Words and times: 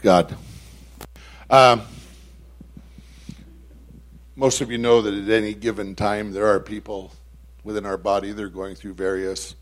God. 0.00 0.36
Um, 1.50 1.82
most 4.36 4.60
of 4.60 4.70
you 4.70 4.78
know 4.78 5.02
that 5.02 5.14
at 5.14 5.28
any 5.28 5.54
given 5.54 5.94
time 5.94 6.32
there 6.32 6.46
are 6.46 6.60
people 6.60 7.12
within 7.64 7.84
our 7.84 7.96
body 7.96 8.32
that 8.32 8.42
are 8.42 8.48
going 8.48 8.74
through 8.74 8.94
various 8.94 9.54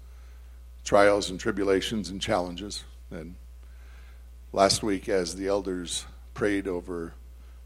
trials 0.85 1.31
and 1.31 1.41
tribulations 1.41 2.11
and 2.11 2.21
challenges. 2.21 2.85
And 3.11 3.37
last 4.53 4.83
week, 4.83 5.09
as 5.09 5.35
the 5.35 5.49
elders 5.49 6.07
prayed 6.35 6.69
over 6.69 7.15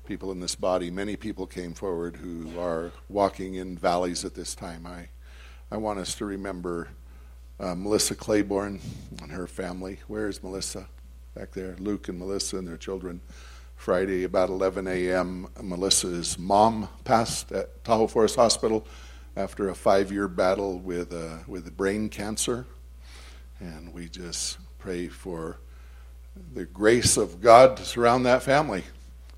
people 0.06 0.32
in 0.32 0.40
this 0.40 0.54
body, 0.54 0.90
many 0.90 1.16
people 1.16 1.46
came 1.46 1.74
forward 1.74 2.16
who 2.16 2.58
are 2.58 2.92
walking 3.08 3.54
in 3.54 3.76
valleys 3.76 4.24
at 4.24 4.34
this 4.34 4.54
time. 4.54 4.86
I, 4.86 5.08
I 5.70 5.76
want 5.76 5.98
us 5.98 6.14
to 6.16 6.24
remember 6.24 6.88
uh, 7.58 7.74
Melissa 7.74 8.14
Claiborne 8.14 8.80
and 9.20 9.32
her 9.32 9.46
family. 9.46 9.98
Where 10.08 10.28
is 10.28 10.42
Melissa? 10.42 10.88
Back 11.34 11.52
there. 11.52 11.76
Luke 11.78 12.08
and 12.08 12.18
Melissa 12.18 12.58
and 12.58 12.66
their 12.66 12.76
children. 12.76 13.20
Friday, 13.76 14.24
about 14.24 14.50
11 14.50 14.88
a.m., 14.88 15.46
Melissa's 15.62 16.36
mom 16.36 16.88
passed 17.04 17.52
at 17.52 17.84
Tahoe 17.84 18.08
Forest 18.08 18.34
Hospital 18.34 18.84
after 19.36 19.68
a 19.68 19.74
five-year 19.74 20.26
battle 20.26 20.80
with 20.80 21.14
uh, 21.14 21.38
with 21.46 21.74
brain 21.76 22.08
cancer, 22.08 22.66
and 23.60 23.94
we 23.94 24.08
just 24.08 24.58
pray 24.78 25.06
for 25.06 25.58
the 26.52 26.64
grace 26.64 27.16
of 27.16 27.40
God 27.40 27.76
to 27.76 27.84
surround 27.84 28.26
that 28.26 28.42
family. 28.42 28.82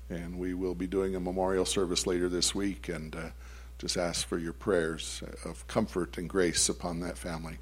And 0.09 0.39
we 0.39 0.55
will 0.55 0.75
be 0.75 0.87
doing 0.87 1.15
a 1.15 1.19
memorial 1.19 1.65
service 1.65 2.07
later 2.07 2.27
this 2.27 2.55
week, 2.55 2.89
and 2.89 3.15
uh, 3.15 3.29
just 3.77 3.97
ask 3.97 4.27
for 4.27 4.39
your 4.39 4.53
prayers 4.53 5.21
of 5.45 5.65
comfort 5.67 6.17
and 6.17 6.27
grace 6.27 6.69
upon 6.69 6.99
that 7.01 7.19
family. 7.19 7.59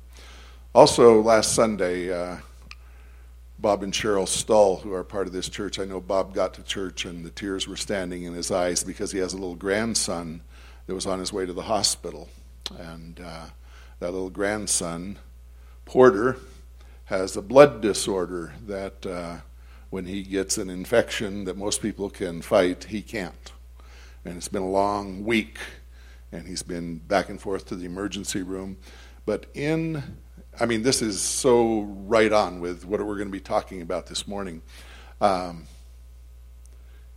Also, 0.74 1.22
last 1.22 1.54
Sunday, 1.54 2.12
uh, 2.12 2.38
Bob 3.62 3.84
and 3.84 3.94
Cheryl 3.94 4.28
Stull, 4.28 4.78
who 4.78 4.92
are 4.92 5.04
part 5.04 5.28
of 5.28 5.34
this 5.34 5.48
church, 5.48 5.78
I 5.78 5.86
know 5.86 6.02
Bob 6.02 6.34
got 6.34 6.56
to 6.56 6.64
church 6.64 7.06
and 7.06 7.24
the 7.24 7.30
tears 7.30 7.68
were 7.68 7.76
standing 7.76 8.24
in 8.24 8.34
his 8.34 8.50
eyes 8.50 8.84
because 8.84 9.12
he 9.12 9.20
has 9.20 9.34
a 9.34 9.38
little 9.38 9.56
grandson 9.56 10.42
that 10.88 10.96
was 10.96 11.06
on 11.06 11.20
his 11.20 11.32
way 11.32 11.46
to 11.46 11.54
the 11.54 11.62
hospital. 11.62 12.28
And 12.76 13.20
uh, 13.24 13.46
that 14.00 14.12
little 14.14 14.32
grandson, 14.32 15.20
Porter, 15.86 16.38
has 17.06 17.38
a 17.38 17.42
blood 17.44 17.82
disorder 17.82 18.54
that 18.66 19.06
uh, 19.06 19.38
when 19.92 20.06
he 20.06 20.24
gets 20.24 20.58
an 20.58 20.72
infection 20.72 21.46
that 21.46 21.56
most 21.56 21.84
people 21.84 22.10
can 22.10 22.42
fight, 22.42 22.86
he 22.86 23.04
can't. 23.04 23.52
And 24.26 24.38
it's 24.38 24.48
been 24.48 24.64
a 24.64 24.70
long 24.70 25.24
week, 25.24 25.60
and 26.32 26.48
he's 26.48 26.64
been 26.64 26.98
back 26.98 27.30
and 27.30 27.40
forth 27.40 27.68
to 27.68 27.76
the 27.76 27.86
emergency 27.86 28.42
room. 28.42 28.78
But 29.24 29.46
in 29.54 30.18
I 30.60 30.66
mean, 30.66 30.84
this 30.84 31.02
is 31.02 31.22
so 31.22 31.82
right 32.06 32.32
on 32.32 32.60
with 32.60 32.86
what 32.86 33.00
we're 33.00 33.16
going 33.16 33.28
to 33.28 33.32
be 33.32 33.40
talking 33.40 33.82
about 33.82 34.08
this 34.08 34.28
morning. 34.28 34.62
Um, 35.20 35.66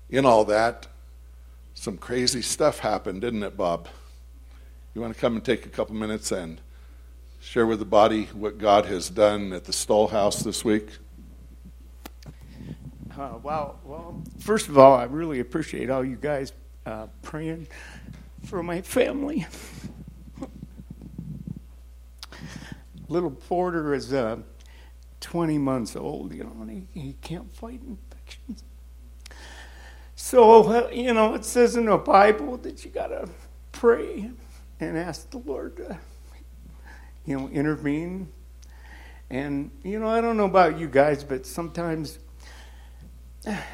in 0.09 0.25
all 0.25 0.45
that, 0.47 0.87
some 1.75 1.99
crazy 1.99 2.43
stuff 2.43 2.79
happened, 2.79 3.21
didn't 3.21 3.43
it, 3.43 3.57
Bob? 3.57 3.89
You 4.95 5.01
want 5.01 5.15
to 5.15 5.21
come 5.21 5.35
and 5.35 5.45
take 5.45 5.67
a 5.67 5.69
couple 5.69 5.95
minutes 5.97 6.31
and 6.31 6.61
share 7.41 7.67
with 7.67 7.81
the 7.81 7.85
body 7.85 8.27
what 8.27 8.59
God 8.59 8.87
has 8.87 9.11
done 9.11 9.53
at 9.53 9.65
the 9.65 9.73
Stull 9.73 10.09
House 10.09 10.43
this 10.43 10.65
week? 10.65 10.89
Uh, 13.19 13.39
well, 13.43 13.81
well, 13.85 14.23
first 14.39 14.69
of 14.69 14.79
all, 14.79 14.95
I 14.95 15.05
really 15.05 15.41
appreciate 15.41 15.91
all 15.91 16.05
you 16.05 16.17
guys 16.17 16.53
uh, 16.87 17.07
praying 17.23 17.67
for 18.45 18.63
my 18.63 18.81
family. 18.81 19.47
Little 23.09 23.31
Porter 23.31 23.95
is 23.95 24.13
uh, 24.13 24.39
20 25.21 25.59
months 25.59 25.97
old, 25.97 26.35
you 26.35 26.45
know, 26.45 26.57
and 26.61 26.71
he, 26.71 27.01
he 27.01 27.13
can't 27.21 27.55
fight 27.55 27.81
infections. 27.83 28.65
So, 30.17 30.91
you 30.91 31.13
know, 31.13 31.35
it 31.35 31.45
says 31.45 31.77
in 31.77 31.87
the 31.87 31.97
Bible 31.97 32.57
that 32.59 32.85
you 32.85 32.91
got 32.91 33.09
to 33.09 33.29
pray 33.73 34.31
and 34.81 34.97
ask 34.97 35.31
the 35.31 35.39
Lord 35.39 35.77
to, 35.77 35.99
you 37.27 37.39
know, 37.39 37.49
intervene. 37.49 38.29
And, 39.31 39.71
you 39.83 39.99
know, 39.99 40.09
I 40.09 40.21
don't 40.21 40.37
know 40.37 40.45
about 40.45 40.79
you 40.79 40.89
guys, 40.89 41.25
but 41.25 41.47
sometimes 41.47 42.19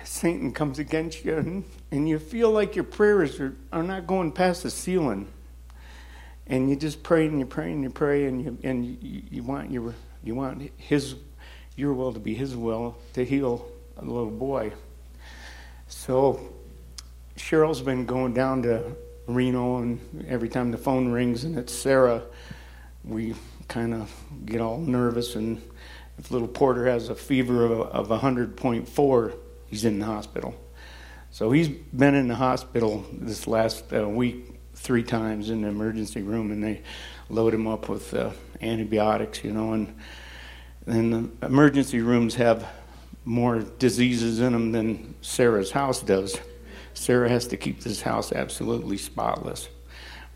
Satan 0.04 0.52
comes 0.52 0.78
against 0.78 1.24
you 1.24 1.36
and, 1.36 1.64
and 1.90 2.08
you 2.08 2.18
feel 2.18 2.50
like 2.50 2.74
your 2.74 2.84
prayers 2.84 3.38
are, 3.40 3.56
are 3.72 3.82
not 3.82 4.06
going 4.06 4.32
past 4.32 4.62
the 4.62 4.70
ceiling 4.70 5.28
and 6.50 6.68
you 6.68 6.74
just 6.76 7.02
pray 7.02 7.26
and 7.26 7.38
you 7.38 7.46
pray 7.46 7.72
and 7.72 7.82
you 7.82 7.90
pray 7.90 8.26
and 8.26 8.44
you 8.44 8.58
and 8.64 8.84
you, 8.84 9.22
you 9.30 9.42
want 9.42 9.70
your 9.70 9.94
you 10.22 10.34
want 10.34 10.70
his 10.76 11.14
your 11.76 11.94
will 11.94 12.12
to 12.12 12.18
be 12.18 12.34
his 12.34 12.56
will 12.56 12.98
to 13.14 13.24
heal 13.24 13.66
a 13.96 14.04
little 14.04 14.30
boy. 14.30 14.72
So 15.86 16.52
Cheryl's 17.36 17.80
been 17.80 18.04
going 18.04 18.34
down 18.34 18.62
to 18.62 18.96
Reno, 19.26 19.78
and 19.78 20.26
every 20.28 20.48
time 20.48 20.72
the 20.72 20.78
phone 20.78 21.08
rings 21.08 21.44
and 21.44 21.56
it's 21.56 21.72
Sarah, 21.72 22.22
we 23.04 23.34
kind 23.68 23.94
of 23.94 24.12
get 24.44 24.60
all 24.60 24.78
nervous. 24.78 25.36
And 25.36 25.62
if 26.18 26.30
little 26.30 26.48
Porter 26.48 26.86
has 26.86 27.08
a 27.08 27.14
fever 27.14 27.64
of, 27.64 28.10
of 28.10 28.20
100.4, 28.20 29.34
he's 29.68 29.84
in 29.84 30.00
the 30.00 30.06
hospital. 30.06 30.54
So 31.30 31.52
he's 31.52 31.68
been 31.68 32.16
in 32.16 32.26
the 32.26 32.34
hospital 32.34 33.06
this 33.12 33.46
last 33.46 33.92
uh, 33.92 34.08
week 34.08 34.59
three 34.80 35.02
times 35.02 35.50
in 35.50 35.62
the 35.62 35.68
emergency 35.68 36.22
room, 36.22 36.50
and 36.50 36.64
they 36.64 36.80
load 37.28 37.52
him 37.52 37.66
up 37.66 37.88
with 37.88 38.14
uh, 38.14 38.30
antibiotics, 38.62 39.44
you 39.44 39.52
know, 39.52 39.72
and 39.72 39.94
and 40.86 41.12
the 41.12 41.46
emergency 41.46 42.00
rooms 42.00 42.34
have 42.36 42.66
more 43.26 43.60
diseases 43.60 44.40
in 44.40 44.52
them 44.52 44.72
than 44.72 45.14
Sarah's 45.20 45.70
house 45.70 46.00
does. 46.00 46.40
Sarah 46.94 47.28
has 47.28 47.46
to 47.48 47.56
keep 47.56 47.80
this 47.80 48.00
house 48.00 48.32
absolutely 48.32 48.96
spotless. 48.96 49.68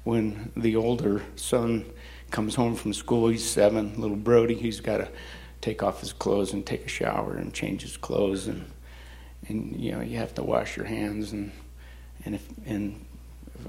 When 0.04 0.52
the 0.54 0.76
older 0.76 1.22
son 1.34 1.86
comes 2.30 2.54
home 2.54 2.76
from 2.76 2.92
school, 2.92 3.28
he's 3.28 3.48
seven, 3.48 3.98
little 3.98 4.16
Brody, 4.16 4.54
he's 4.54 4.80
got 4.80 4.98
to 4.98 5.08
take 5.62 5.82
off 5.82 6.00
his 6.00 6.12
clothes 6.12 6.52
and 6.52 6.64
take 6.64 6.84
a 6.84 6.88
shower 6.88 7.36
and 7.36 7.54
change 7.54 7.80
his 7.80 7.96
clothes 7.96 8.46
and 8.46 8.70
and 9.48 9.74
you 9.80 9.92
know 9.92 10.02
you 10.02 10.18
have 10.18 10.34
to 10.34 10.42
wash 10.42 10.76
your 10.76 10.84
hands 10.84 11.32
and 11.32 11.52
and 12.26 12.34
if 12.34 12.46
and 12.66 13.04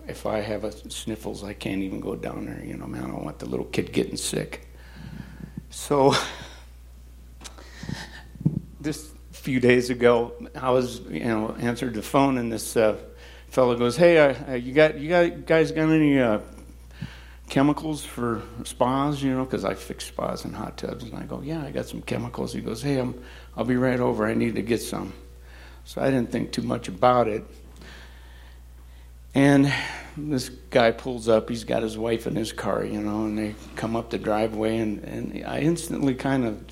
if 0.07 0.25
I 0.25 0.39
have 0.39 0.63
a 0.63 0.71
sniffles, 0.89 1.43
I 1.43 1.53
can't 1.53 1.81
even 1.81 1.99
go 1.99 2.15
down 2.15 2.45
there. 2.45 2.63
You 2.63 2.77
know, 2.77 2.87
man, 2.87 3.03
I 3.03 3.07
don't 3.07 3.23
want 3.23 3.39
the 3.39 3.45
little 3.45 3.65
kid 3.65 3.91
getting 3.91 4.17
sick. 4.17 4.67
So, 5.69 6.15
this 8.79 9.11
few 9.31 9.59
days 9.59 9.89
ago, 9.89 10.33
I 10.55 10.71
was, 10.71 11.01
you 11.01 11.25
know, 11.25 11.55
answered 11.59 11.93
the 11.93 12.01
phone, 12.01 12.37
and 12.37 12.51
this 12.51 12.75
uh, 12.75 12.97
fellow 13.49 13.75
goes, 13.77 13.95
"Hey, 13.95 14.17
uh, 14.17 14.51
uh 14.51 14.53
you 14.53 14.73
got 14.73 14.97
you 14.97 15.09
got 15.09 15.45
guys 15.45 15.71
got 15.71 15.89
any 15.89 16.19
uh, 16.19 16.39
chemicals 17.49 18.03
for 18.03 18.41
spas? 18.63 19.21
You 19.21 19.33
know, 19.33 19.45
because 19.45 19.65
I 19.65 19.73
fix 19.75 20.05
spas 20.05 20.45
and 20.45 20.55
hot 20.55 20.77
tubs." 20.77 21.03
And 21.03 21.15
I 21.15 21.23
go, 21.23 21.41
"Yeah, 21.41 21.63
I 21.63 21.71
got 21.71 21.87
some 21.87 22.01
chemicals." 22.01 22.53
He 22.53 22.61
goes, 22.61 22.81
"Hey, 22.81 22.97
I'm 22.97 23.21
I'll 23.55 23.65
be 23.65 23.75
right 23.75 23.99
over. 23.99 24.25
I 24.25 24.33
need 24.33 24.55
to 24.55 24.61
get 24.61 24.81
some." 24.81 25.13
So 25.83 26.01
I 26.01 26.09
didn't 26.09 26.31
think 26.31 26.51
too 26.51 26.63
much 26.63 26.87
about 26.87 27.27
it. 27.27 27.45
And 29.35 29.71
this 30.15 30.47
guy 30.47 30.91
pulls 30.91 31.27
up. 31.27 31.49
He's 31.49 31.65
got 31.65 31.83
his 31.83 31.97
wife 31.97 32.25
in 32.25 32.37
his 32.37 32.53
car, 32.53 32.85
you 32.85 33.01
know, 33.01 33.25
and 33.25 33.37
they 33.37 33.55
come 33.75 33.97
up 33.97 34.09
the 34.09 34.17
driveway. 34.17 34.77
And, 34.77 35.03
and 35.03 35.45
I 35.45 35.59
instantly 35.59 36.15
kind 36.15 36.45
of 36.45 36.63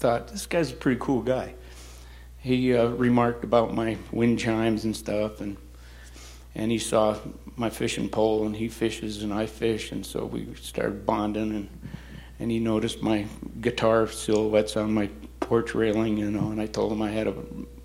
thought, 0.00 0.28
this 0.28 0.44
guy's 0.46 0.72
a 0.72 0.74
pretty 0.74 0.98
cool 1.00 1.22
guy. 1.22 1.54
He 2.38 2.74
uh, 2.74 2.88
remarked 2.88 3.44
about 3.44 3.74
my 3.74 3.96
wind 4.10 4.40
chimes 4.40 4.84
and 4.84 4.96
stuff, 4.96 5.40
and 5.40 5.56
and 6.54 6.72
he 6.72 6.78
saw 6.78 7.16
my 7.54 7.68
fishing 7.68 8.08
pole, 8.08 8.46
and 8.46 8.56
he 8.56 8.68
fishes 8.68 9.22
and 9.22 9.32
I 9.32 9.44
fish, 9.44 9.92
and 9.92 10.04
so 10.04 10.24
we 10.24 10.54
started 10.54 11.04
bonding. 11.04 11.54
And 11.54 11.68
and 12.38 12.50
he 12.50 12.58
noticed 12.58 13.02
my 13.02 13.26
guitar 13.60 14.06
silhouettes 14.06 14.74
on 14.78 14.94
my 14.94 15.10
porch 15.38 15.74
railing, 15.74 16.16
you 16.16 16.30
know. 16.30 16.50
And 16.50 16.62
I 16.62 16.66
told 16.66 16.92
him 16.92 17.02
I 17.02 17.10
had 17.10 17.26
a 17.26 17.34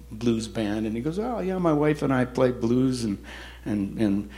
blues 0.10 0.48
band, 0.48 0.88
and 0.88 0.96
he 0.96 1.02
goes, 1.02 1.20
"Oh 1.20 1.40
yeah, 1.40 1.58
my 1.58 1.74
wife 1.74 2.02
and 2.02 2.14
I 2.14 2.24
play 2.24 2.52
blues." 2.52 3.04
and 3.04 3.18
and 3.66 4.00
and 4.00 4.30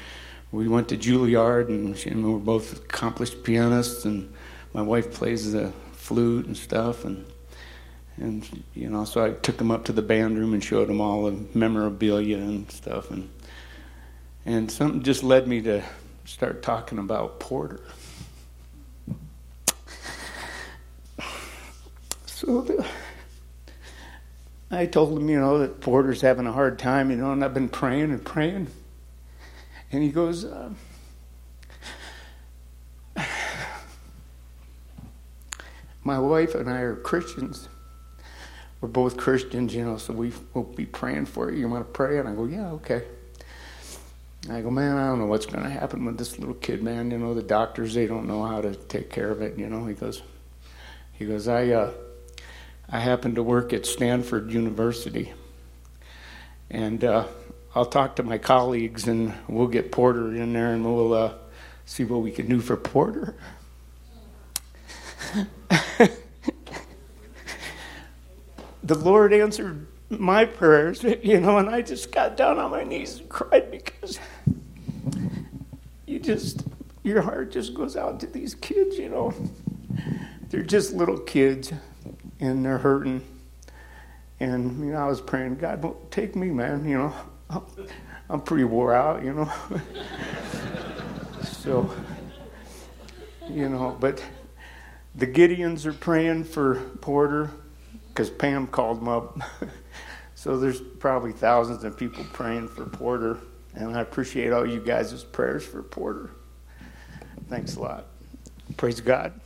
we 0.52 0.68
went 0.68 0.90
to 0.90 0.98
Juilliard, 0.98 1.68
and, 1.68 1.98
she, 1.98 2.10
and 2.10 2.26
we 2.26 2.32
were 2.32 2.40
both 2.40 2.78
accomplished 2.78 3.44
pianists. 3.44 4.06
And 4.06 4.34
my 4.74 4.82
wife 4.82 5.14
plays 5.14 5.52
the 5.52 5.72
flute 5.92 6.46
and 6.46 6.56
stuff, 6.56 7.06
and 7.06 7.26
and 8.18 8.64
you 8.74 8.90
know, 8.90 9.06
so 9.06 9.24
I 9.24 9.32
took 9.32 9.58
them 9.58 9.72
up 9.72 9.86
to 9.86 9.92
the 9.92 10.02
band 10.02 10.38
room 10.38 10.54
and 10.54 10.64
showed 10.64 10.88
them 10.88 11.02
all 11.02 11.26
the 11.26 11.38
memorabilia 11.54 12.38
and 12.38 12.72
stuff, 12.72 13.12
and 13.12 13.30
and 14.46 14.72
something 14.72 15.04
just 15.04 15.24
led 15.24 15.48
me 15.48 15.62
to 15.64 15.84
start 16.26 16.64
talking 16.64 16.98
about 16.98 17.40
Porter. 17.40 17.82
So 22.26 22.62
the, 22.62 22.86
I 24.70 24.86
told 24.86 25.18
him, 25.18 25.28
you 25.28 25.40
know, 25.40 25.60
that 25.60 25.82
Porter's 25.82 26.22
having 26.22 26.46
a 26.46 26.52
hard 26.52 26.78
time, 26.78 27.10
you 27.10 27.18
know, 27.18 27.32
and 27.32 27.44
I've 27.44 27.54
been 27.54 27.70
praying 27.70 28.12
and 28.12 28.24
praying. 28.24 28.68
And 29.92 30.04
he 30.04 30.10
goes, 30.10 30.46
uh, 30.46 30.70
My 36.08 36.20
wife 36.20 36.56
and 36.56 36.70
I 36.70 36.80
are 36.80 36.96
Christians. 36.96 37.68
we're 38.80 38.88
both 38.88 39.18
Christians, 39.18 39.76
you 39.76 39.84
know, 39.84 39.98
so 39.98 40.14
we 40.14 40.32
will 40.54 40.64
be 40.64 40.86
praying 40.86 41.26
for 41.26 41.52
you. 41.52 41.60
You 41.60 41.68
want 41.68 41.86
to 41.86 41.92
pray? 41.92 42.18
And 42.18 42.30
I 42.30 42.34
go, 42.34 42.46
yeah, 42.46 42.70
okay. 42.72 43.04
I 44.50 44.62
go, 44.62 44.72
man, 44.72 44.96
I 44.96 45.08
don't 45.08 45.20
know 45.20 45.26
what's 45.26 45.46
going 45.46 45.66
to 45.66 45.70
happen 45.70 46.06
with 46.06 46.18
this 46.18 46.40
little 46.40 46.56
kid, 46.56 46.82
man. 46.82 47.12
You 47.12 47.18
know, 47.18 47.34
the 47.34 47.44
doctors 47.44 47.94
they 47.94 48.08
don't 48.08 48.26
know 48.26 48.46
how 48.46 48.62
to 48.62 48.74
take 48.74 49.10
care 49.10 49.30
of 49.30 49.42
it. 49.42 49.60
You 49.60 49.68
know, 49.68 49.86
he 49.86 49.96
goes, 49.96 50.22
he 51.12 51.26
goes, 51.26 51.50
I, 51.50 51.72
uh, 51.72 51.92
I 52.90 53.02
happen 53.02 53.36
to 53.36 53.44
work 53.44 53.74
at 53.74 53.86
Stanford 53.86 54.50
University, 54.50 55.34
and 56.70 57.04
uh, 57.04 57.26
I'll 57.78 57.86
talk 57.86 58.16
to 58.16 58.24
my 58.24 58.40
colleagues, 58.40 59.08
and 59.08 59.36
we'll 59.48 59.68
get 59.68 59.92
Porter 59.92 60.36
in 60.36 60.52
there, 60.52 60.74
and 60.74 60.84
we'll 60.84 61.14
uh, 61.14 61.34
see 61.86 62.04
what 62.04 62.24
we 62.24 62.32
can 62.32 62.48
do 62.48 62.60
for 62.60 62.76
Porter. 62.76 63.36
the 68.84 68.96
Lord 68.96 69.32
answered 69.32 69.86
my 70.10 70.44
prayers, 70.44 71.04
you 71.22 71.40
know, 71.40 71.60
and 71.60 71.70
I 71.70 71.84
just 71.84 72.12
got 72.12 72.36
down 72.36 72.58
on 72.58 72.72
my 72.72 72.84
knees 72.84 73.20
and 73.20 73.30
cried 73.30 73.70
because 73.70 74.20
you 76.08 76.18
just, 76.18 76.64
your 77.04 77.22
heart 77.22 77.52
just 77.52 77.76
goes 77.76 77.96
out 77.96 78.20
to 78.22 78.26
these 78.26 78.56
kids, 78.56 78.98
you 78.98 79.10
know. 79.10 79.36
They're 80.50 80.64
just 80.64 80.94
little 80.94 81.20
kids 81.20 81.72
and 82.40 82.66
they're 82.66 82.80
hurting. 82.80 83.22
And, 84.40 84.80
you 84.80 84.94
know, 84.94 84.98
I 84.98 85.06
was 85.06 85.22
praying, 85.22 85.58
God, 85.58 85.86
take 86.10 86.36
me, 86.36 86.50
man, 86.50 86.84
you 86.84 86.98
know. 86.98 87.14
I'm 88.30 88.42
pretty 88.42 88.66
wore 88.66 88.94
out, 88.94 89.24
you 89.24 89.34
know. 89.34 89.52
so, 91.44 91.92
you 93.50 93.70
know, 93.70 93.96
but 94.00 94.24
the 95.16 95.28
Gideons 95.28 95.86
are 95.86 95.94
praying 95.94 96.44
for 96.44 96.76
Porter 97.02 97.52
because 98.10 98.30
Pam 98.30 98.68
called 98.68 99.00
him 99.00 99.08
up. 99.08 99.40
so 100.36 100.58
there's 100.58 100.82
probably 100.82 101.32
thousands 101.32 101.84
of 101.84 101.98
people 101.98 102.26
praying 102.34 102.68
for 102.68 102.86
Porter, 102.86 103.40
and 103.76 103.96
I 103.96 104.02
appreciate 104.02 104.52
all 104.52 104.68
you 104.68 104.80
guys' 104.80 105.24
prayers 105.24 105.66
for 105.66 105.82
Porter. 105.84 106.32
Thanks 107.48 107.76
a 107.76 107.80
lot. 107.80 108.08
Praise 108.76 109.00
God. 109.00 109.40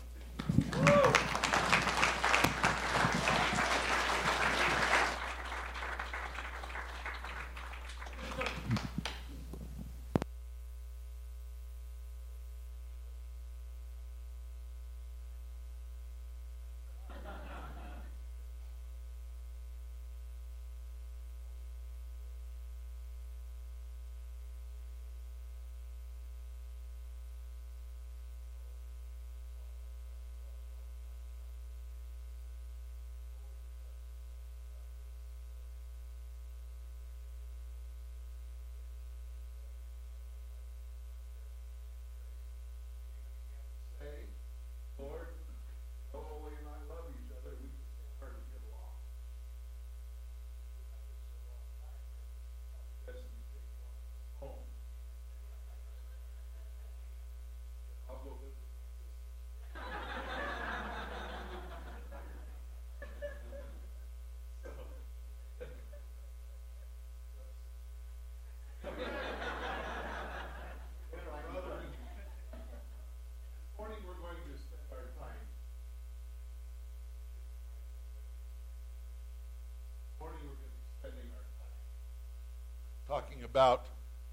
About 83.52 83.88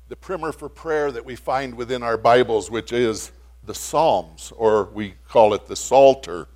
the 0.09 0.15
primer 0.15 0.53
for 0.53 0.69
prayer 0.69 1.11
that 1.11 1.25
we 1.25 1.35
find 1.35 1.75
within 1.75 2.05
our 2.05 2.17
Bibles, 2.17 2.71
which 2.71 2.93
is 2.93 3.33
the 3.65 3.75
Psalms, 3.75 4.53
or 4.57 4.85
we 4.85 5.15
call 5.27 5.55
it 5.55 5.67
the 5.67 5.75
Psalter. 5.75 6.47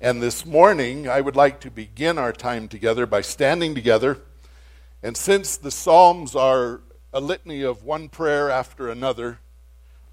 And 0.00 0.22
this 0.22 0.46
morning, 0.46 1.06
I 1.06 1.20
would 1.20 1.36
like 1.36 1.60
to 1.60 1.70
begin 1.70 2.16
our 2.16 2.32
time 2.32 2.66
together 2.66 3.04
by 3.04 3.20
standing 3.20 3.74
together. 3.74 4.20
And 5.02 5.18
since 5.18 5.58
the 5.58 5.70
Psalms 5.70 6.34
are 6.34 6.80
a 7.12 7.20
litany 7.20 7.60
of 7.60 7.84
one 7.84 8.08
prayer 8.08 8.48
after 8.48 8.88
another, 8.88 9.40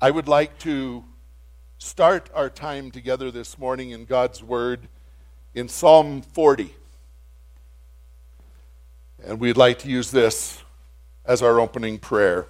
I 0.02 0.12
would 0.12 0.28
like 0.28 0.60
to 0.60 1.06
start 1.78 2.30
our 2.36 2.50
time 2.50 2.92
together 2.92 3.32
this 3.32 3.58
morning 3.58 3.92
in 3.92 4.04
God's 4.04 4.44
Word 4.44 4.90
in 5.54 5.70
Psalm 5.70 6.22
40. 6.22 6.76
And 9.24 9.40
we'd 9.40 9.56
like 9.56 9.80
to 9.80 9.88
use 9.88 10.12
this 10.12 10.62
as 11.28 11.42
our 11.42 11.60
opening 11.60 11.98
prayer 11.98 12.46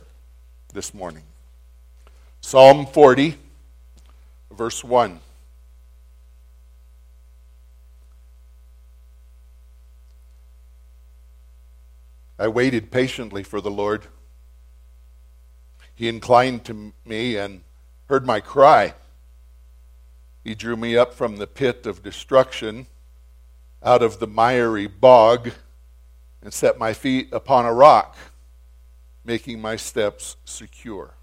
this 0.74 0.94
morning. 0.94 1.24
Psalm 2.42 2.86
40, 2.86 3.38
verse 4.52 4.84
1. 4.84 5.20
I 12.38 12.50
waited 12.50 12.92
patiently 12.92 13.44
for 13.44 13.62
the 13.62 13.72
Lord. 13.72 14.08
He 15.96 16.10
inclined 16.10 16.66
to 16.66 16.92
me 17.06 17.38
and 17.38 17.62
heard 18.10 18.26
my 18.26 18.42
cry. 18.42 18.94
He 20.44 20.54
drew 20.54 20.76
me 20.76 20.98
up 20.98 21.14
from 21.14 21.38
the 21.38 21.48
pit 21.48 21.86
of 21.86 22.04
destruction, 22.04 22.88
out 23.82 24.04
of 24.04 24.20
the 24.20 24.28
miry 24.28 24.88
bog, 24.88 25.52
and 26.42 26.54
set 26.54 26.78
my 26.78 26.92
feet 26.92 27.30
upon 27.32 27.66
a 27.66 27.74
rock 27.74 28.18
making 29.26 29.60
my 29.60 29.76
steps 29.76 30.38
secure. 30.46 31.16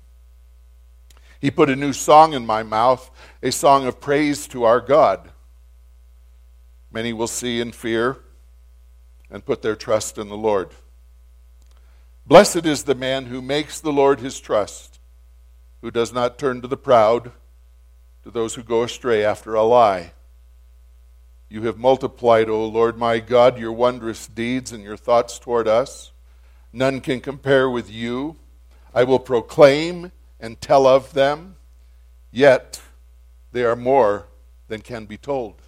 He 1.41 1.51
put 1.51 1.71
a 1.71 1.77
new 1.77 1.93
song 1.93 2.35
in 2.35 2.47
my 2.47 2.63
mouth, 2.63 3.11
a 3.43 3.51
song 3.51 3.87
of 3.87 4.01
praise 4.01 4.47
to 4.49 4.65
our 4.65 4.81
God. 4.81 5.31
Many 6.93 7.13
will 7.13 7.27
see 7.27 7.61
and 7.61 7.75
fear 7.75 8.19
and 9.31 9.45
put 9.45 9.63
their 9.63 9.75
trust 9.75 10.19
in 10.19 10.29
the 10.29 10.37
Lord. 10.37 10.71
Blessed 12.27 12.67
is 12.67 12.85
the 12.85 12.95
man 12.95 13.27
who 13.27 13.43
makes 13.43 13.81
the 13.81 13.93
Lord 13.93 14.21
his 14.21 14.39
trust, 14.39 15.01
who 15.81 15.91
does 15.91 16.13
not 16.13 16.39
turn 16.39 16.61
to 16.61 16.69
the 16.69 16.77
proud, 16.77 17.33
to 18.23 18.31
those 18.31 18.55
who 18.55 18.63
go 18.63 18.85
astray 18.85 19.25
after 19.25 19.55
a 19.55 19.63
lie. 19.63 20.13
You 21.49 21.63
have 21.63 21.77
multiplied, 21.77 22.49
O 22.49 22.65
Lord 22.65 22.97
my 22.97 23.19
God, 23.19 23.59
your 23.59 23.73
wondrous 23.73 24.27
deeds 24.27 24.71
and 24.71 24.85
your 24.85 24.97
thoughts 24.97 25.39
toward 25.39 25.67
us. 25.67 26.12
None 26.73 27.01
can 27.01 27.21
compare 27.21 27.69
with 27.69 27.91
you. 27.91 28.37
I 28.95 29.05
will 29.05 29.19
proclaim 29.19 30.13
and 30.41 30.61
tell 30.61 30.87
of 30.87 31.13
them, 31.13 31.57
yet 32.31 32.81
they 33.53 33.65
are 33.65 33.77
more 33.77 34.27
than 34.69 34.81
can 34.81 35.05
be 35.05 35.17
told. 35.17 35.61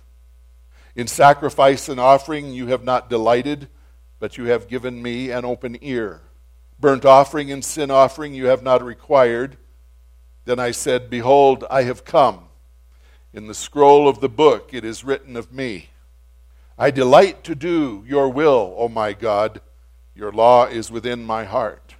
In 0.96 1.06
sacrifice 1.06 1.88
and 1.88 2.00
offering 2.00 2.52
you 2.52 2.68
have 2.68 2.84
not 2.84 3.10
delighted, 3.10 3.68
but 4.18 4.38
you 4.38 4.46
have 4.46 4.68
given 4.68 5.02
me 5.02 5.30
an 5.30 5.44
open 5.44 5.76
ear. 5.82 6.22
Burnt 6.80 7.04
offering 7.04 7.50
and 7.50 7.64
sin 7.64 7.90
offering 7.90 8.34
you 8.34 8.46
have 8.46 8.62
not 8.62 8.82
required. 8.82 9.56
Then 10.44 10.58
I 10.58 10.70
said, 10.70 11.10
Behold, 11.10 11.64
I 11.70 11.82
have 11.82 12.04
come. 12.04 12.44
In 13.32 13.46
the 13.46 13.54
scroll 13.54 14.08
of 14.08 14.20
the 14.20 14.28
book 14.28 14.70
it 14.72 14.84
is 14.84 15.04
written 15.04 15.36
of 15.36 15.52
me. 15.52 15.90
I 16.78 16.90
delight 16.90 17.44
to 17.44 17.54
do 17.54 18.04
your 18.06 18.28
will, 18.28 18.74
O 18.78 18.88
my 18.88 19.12
God. 19.12 19.60
Your 20.14 20.32
law 20.32 20.66
is 20.66 20.90
within 20.90 21.24
my 21.24 21.44
heart. 21.44 21.96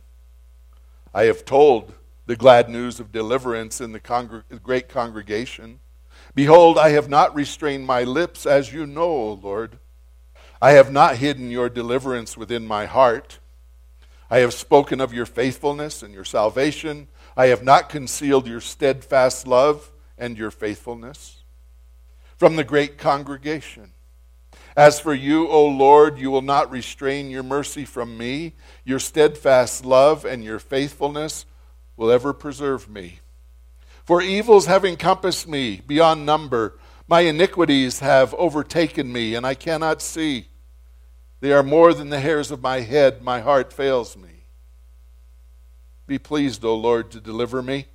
I 1.12 1.24
have 1.24 1.44
told 1.44 1.94
the 2.26 2.36
glad 2.36 2.68
news 2.68 3.00
of 3.00 3.12
deliverance 3.12 3.80
in 3.80 3.92
the 3.92 4.60
great 4.62 4.88
congregation. 4.88 5.80
Behold, 6.34 6.78
I 6.78 6.90
have 6.90 7.08
not 7.08 7.34
restrained 7.34 7.86
my 7.86 8.04
lips, 8.04 8.46
as 8.46 8.72
you 8.72 8.86
know, 8.86 9.02
O 9.02 9.32
Lord. 9.34 9.78
I 10.62 10.72
have 10.72 10.92
not 10.92 11.16
hidden 11.16 11.50
your 11.50 11.68
deliverance 11.68 12.36
within 12.36 12.66
my 12.66 12.86
heart. 12.86 13.38
I 14.30 14.38
have 14.38 14.54
spoken 14.54 15.00
of 15.00 15.12
your 15.12 15.26
faithfulness 15.26 16.02
and 16.02 16.14
your 16.14 16.24
salvation. 16.24 17.08
I 17.36 17.46
have 17.46 17.62
not 17.62 17.88
concealed 17.88 18.46
your 18.46 18.60
steadfast 18.60 19.46
love 19.46 19.92
and 20.16 20.38
your 20.38 20.50
faithfulness 20.50 21.42
from 22.36 22.56
the 22.56 22.64
great 22.64 22.96
congregation. 22.98 23.93
As 24.76 24.98
for 24.98 25.14
you, 25.14 25.48
O 25.48 25.66
Lord, 25.66 26.18
you 26.18 26.30
will 26.30 26.42
not 26.42 26.70
restrain 26.70 27.30
your 27.30 27.44
mercy 27.44 27.84
from 27.84 28.18
me. 28.18 28.54
Your 28.84 28.98
steadfast 28.98 29.84
love 29.84 30.24
and 30.24 30.42
your 30.42 30.58
faithfulness 30.58 31.46
will 31.96 32.10
ever 32.10 32.32
preserve 32.32 32.88
me. 32.88 33.20
For 34.04 34.20
evils 34.20 34.66
have 34.66 34.84
encompassed 34.84 35.46
me 35.48 35.80
beyond 35.86 36.26
number. 36.26 36.78
My 37.06 37.20
iniquities 37.20 38.00
have 38.00 38.34
overtaken 38.34 39.12
me, 39.12 39.34
and 39.34 39.46
I 39.46 39.54
cannot 39.54 40.02
see. 40.02 40.48
They 41.40 41.52
are 41.52 41.62
more 41.62 41.94
than 41.94 42.10
the 42.10 42.20
hairs 42.20 42.50
of 42.50 42.62
my 42.62 42.80
head. 42.80 43.22
My 43.22 43.40
heart 43.40 43.72
fails 43.72 44.16
me. 44.16 44.46
Be 46.06 46.18
pleased, 46.18 46.64
O 46.64 46.74
Lord, 46.74 47.10
to 47.12 47.20
deliver 47.20 47.62
me. 47.62 47.86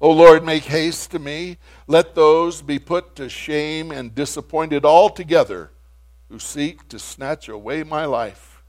O 0.00 0.10
Lord, 0.10 0.44
make 0.44 0.64
haste 0.64 1.10
to 1.12 1.18
me. 1.18 1.56
Let 1.86 2.14
those 2.14 2.60
be 2.60 2.78
put 2.78 3.16
to 3.16 3.28
shame 3.28 3.90
and 3.90 4.14
disappointed 4.14 4.84
altogether 4.84 5.70
who 6.28 6.38
seek 6.38 6.88
to 6.88 6.98
snatch 6.98 7.48
away 7.48 7.82
my 7.82 8.04
life. 8.04 8.62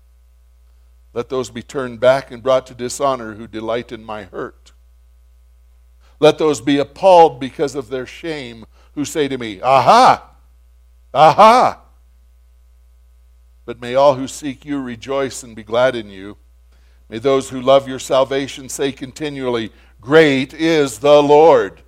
Let 1.14 1.30
those 1.30 1.50
be 1.50 1.64
turned 1.64 2.00
back 2.00 2.32
and 2.32 2.44
brought 2.44 2.68
to 2.68 2.76
dishonor 2.76 3.34
who 3.34 3.48
delight 3.48 3.92
in 3.92 4.04
my 4.04 4.24
hurt. 4.24 4.74
Let 6.20 6.38
those 6.38 6.62
be 6.62 6.78
appalled 6.78 7.40
because 7.40 7.76
of 7.76 7.90
their 7.90 8.06
shame 8.06 8.66
who 8.94 9.04
say 9.04 9.28
to 9.28 9.38
me, 9.38 9.62
Aha! 9.62 10.32
Aha! 11.14 11.82
But 13.66 13.82
may 13.82 13.96
all 13.96 14.16
who 14.16 14.28
seek 14.28 14.64
you 14.64 14.80
rejoice 14.80 15.44
and 15.44 15.56
be 15.56 15.64
glad 15.64 15.96
in 15.96 16.10
you. 16.10 16.38
May 17.10 17.20
those 17.20 17.50
who 17.50 17.62
love 17.62 17.88
your 17.88 18.00
salvation 18.00 18.70
say 18.70 18.92
continually, 18.92 19.72
Great 20.02 20.54
is 20.54 21.00
the 21.00 21.22
Lord. 21.22 21.82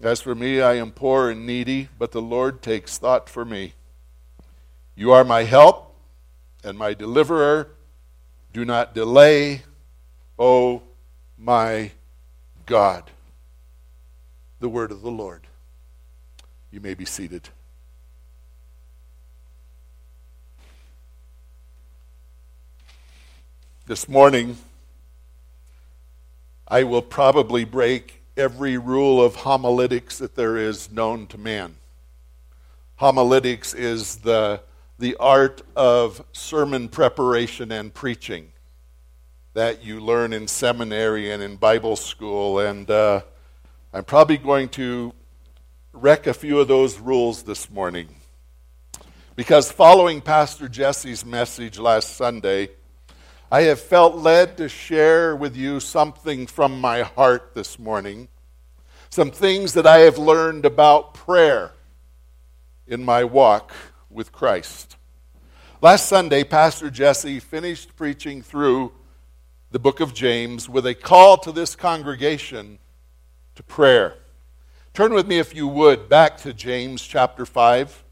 As 0.00 0.20
for 0.20 0.34
me, 0.34 0.60
I 0.60 0.74
am 0.74 0.92
poor 0.92 1.28
and 1.30 1.44
needy, 1.44 1.88
but 1.98 2.12
the 2.12 2.22
Lord 2.22 2.62
takes 2.62 2.98
thought 2.98 3.28
for 3.28 3.44
me. 3.44 3.74
You 4.94 5.12
are 5.12 5.24
my 5.24 5.42
help 5.42 5.96
and 6.62 6.78
my 6.78 6.94
deliverer. 6.94 7.70
Do 8.52 8.64
not 8.64 8.94
delay, 8.94 9.62
O 10.38 10.82
my 11.36 11.90
God. 12.66 13.10
The 14.60 14.68
word 14.68 14.92
of 14.92 15.02
the 15.02 15.10
Lord. 15.10 15.42
You 16.70 16.80
may 16.80 16.94
be 16.94 17.04
seated. 17.04 17.48
This 23.86 24.08
morning, 24.08 24.58
I 26.70 26.82
will 26.82 27.00
probably 27.00 27.64
break 27.64 28.22
every 28.36 28.76
rule 28.76 29.24
of 29.24 29.36
homiletics 29.36 30.18
that 30.18 30.36
there 30.36 30.58
is 30.58 30.92
known 30.92 31.26
to 31.28 31.38
man. 31.38 31.76
Homiletics 32.96 33.72
is 33.72 34.16
the, 34.16 34.60
the 34.98 35.16
art 35.16 35.62
of 35.74 36.22
sermon 36.32 36.90
preparation 36.90 37.72
and 37.72 37.94
preaching 37.94 38.52
that 39.54 39.82
you 39.82 39.98
learn 39.98 40.34
in 40.34 40.46
seminary 40.46 41.30
and 41.30 41.42
in 41.42 41.56
Bible 41.56 41.96
school. 41.96 42.58
And 42.58 42.90
uh, 42.90 43.22
I'm 43.94 44.04
probably 44.04 44.36
going 44.36 44.68
to 44.70 45.14
wreck 45.94 46.26
a 46.26 46.34
few 46.34 46.60
of 46.60 46.68
those 46.68 46.98
rules 46.98 47.44
this 47.44 47.70
morning. 47.70 48.08
Because 49.36 49.72
following 49.72 50.20
Pastor 50.20 50.68
Jesse's 50.68 51.24
message 51.24 51.78
last 51.78 52.16
Sunday, 52.16 52.68
I 53.50 53.62
have 53.62 53.80
felt 53.80 54.14
led 54.14 54.58
to 54.58 54.68
share 54.68 55.34
with 55.34 55.56
you 55.56 55.80
something 55.80 56.46
from 56.46 56.82
my 56.82 57.00
heart 57.00 57.54
this 57.54 57.78
morning, 57.78 58.28
some 59.08 59.30
things 59.30 59.72
that 59.72 59.86
I 59.86 60.00
have 60.00 60.18
learned 60.18 60.66
about 60.66 61.14
prayer 61.14 61.72
in 62.86 63.02
my 63.02 63.24
walk 63.24 63.72
with 64.10 64.32
Christ. 64.32 64.98
Last 65.80 66.08
Sunday, 66.08 66.44
Pastor 66.44 66.90
Jesse 66.90 67.40
finished 67.40 67.96
preaching 67.96 68.42
through 68.42 68.92
the 69.70 69.78
book 69.78 70.00
of 70.00 70.12
James 70.12 70.68
with 70.68 70.84
a 70.84 70.94
call 70.94 71.38
to 71.38 71.50
this 71.50 71.74
congregation 71.74 72.78
to 73.54 73.62
prayer. 73.62 74.16
Turn 74.92 75.14
with 75.14 75.26
me, 75.26 75.38
if 75.38 75.54
you 75.54 75.66
would, 75.68 76.10
back 76.10 76.36
to 76.38 76.52
James 76.52 77.00
chapter 77.00 77.46
5. 77.46 78.04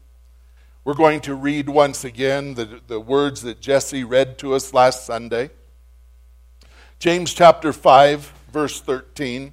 We're 0.87 0.93
going 0.93 1.19
to 1.23 1.35
read 1.35 1.67
once 1.67 2.05
again 2.05 2.53
the, 2.53 2.79
the 2.87 2.97
words 2.97 3.41
that 3.41 3.59
Jesse 3.59 4.05
read 4.05 4.37
to 4.37 4.53
us 4.53 4.73
last 4.73 5.05
Sunday. 5.05 5.49
James 6.97 7.33
chapter 7.33 7.73
5, 7.73 8.31
verse 8.53 8.79
13. 8.79 9.51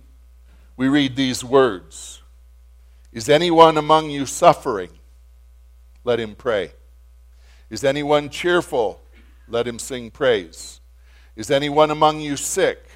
We 0.76 0.86
read 0.86 1.16
these 1.16 1.42
words 1.42 2.22
Is 3.12 3.28
anyone 3.28 3.76
among 3.76 4.10
you 4.10 4.26
suffering? 4.26 4.90
Let 6.04 6.20
him 6.20 6.36
pray. 6.36 6.70
Is 7.68 7.82
anyone 7.82 8.28
cheerful? 8.28 9.00
Let 9.48 9.66
him 9.66 9.80
sing 9.80 10.12
praise. 10.12 10.80
Is 11.34 11.50
anyone 11.50 11.90
among 11.90 12.20
you 12.20 12.36
sick? 12.36 12.86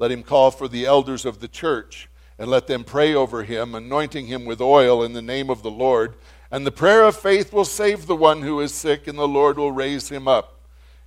Let 0.00 0.10
him 0.10 0.24
call 0.24 0.50
for 0.50 0.66
the 0.66 0.84
elders 0.84 1.24
of 1.24 1.38
the 1.38 1.46
church 1.46 2.08
and 2.40 2.50
let 2.50 2.66
them 2.66 2.82
pray 2.82 3.14
over 3.14 3.44
him, 3.44 3.72
anointing 3.74 4.26
him 4.26 4.44
with 4.44 4.60
oil 4.60 5.04
in 5.04 5.12
the 5.12 5.22
name 5.22 5.48
of 5.48 5.62
the 5.62 5.70
Lord. 5.70 6.16
And 6.54 6.64
the 6.64 6.70
prayer 6.70 7.02
of 7.02 7.16
faith 7.16 7.52
will 7.52 7.64
save 7.64 8.06
the 8.06 8.14
one 8.14 8.42
who 8.42 8.60
is 8.60 8.72
sick, 8.72 9.08
and 9.08 9.18
the 9.18 9.26
Lord 9.26 9.58
will 9.58 9.72
raise 9.72 10.08
him 10.08 10.28
up. 10.28 10.60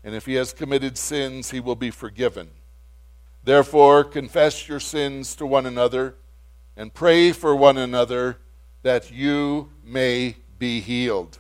And 0.04 0.14
if 0.14 0.26
he 0.26 0.34
has 0.34 0.52
committed 0.52 0.98
sins, 0.98 1.52
he 1.52 1.62
will 1.62 1.78
be 1.78 1.90
forgiven. 1.90 2.50
Therefore, 3.46 4.04
confess 4.04 4.68
your 4.68 4.82
sins 4.82 5.38
to 5.38 5.46
one 5.46 5.66
another 5.66 6.16
and 6.76 6.94
pray 6.94 7.32
for 7.32 7.56
one 7.56 7.78
another 7.78 8.40
that 8.84 9.10
you 9.10 9.70
may 9.86 10.36
be 10.60 10.82
healed. 10.82 11.40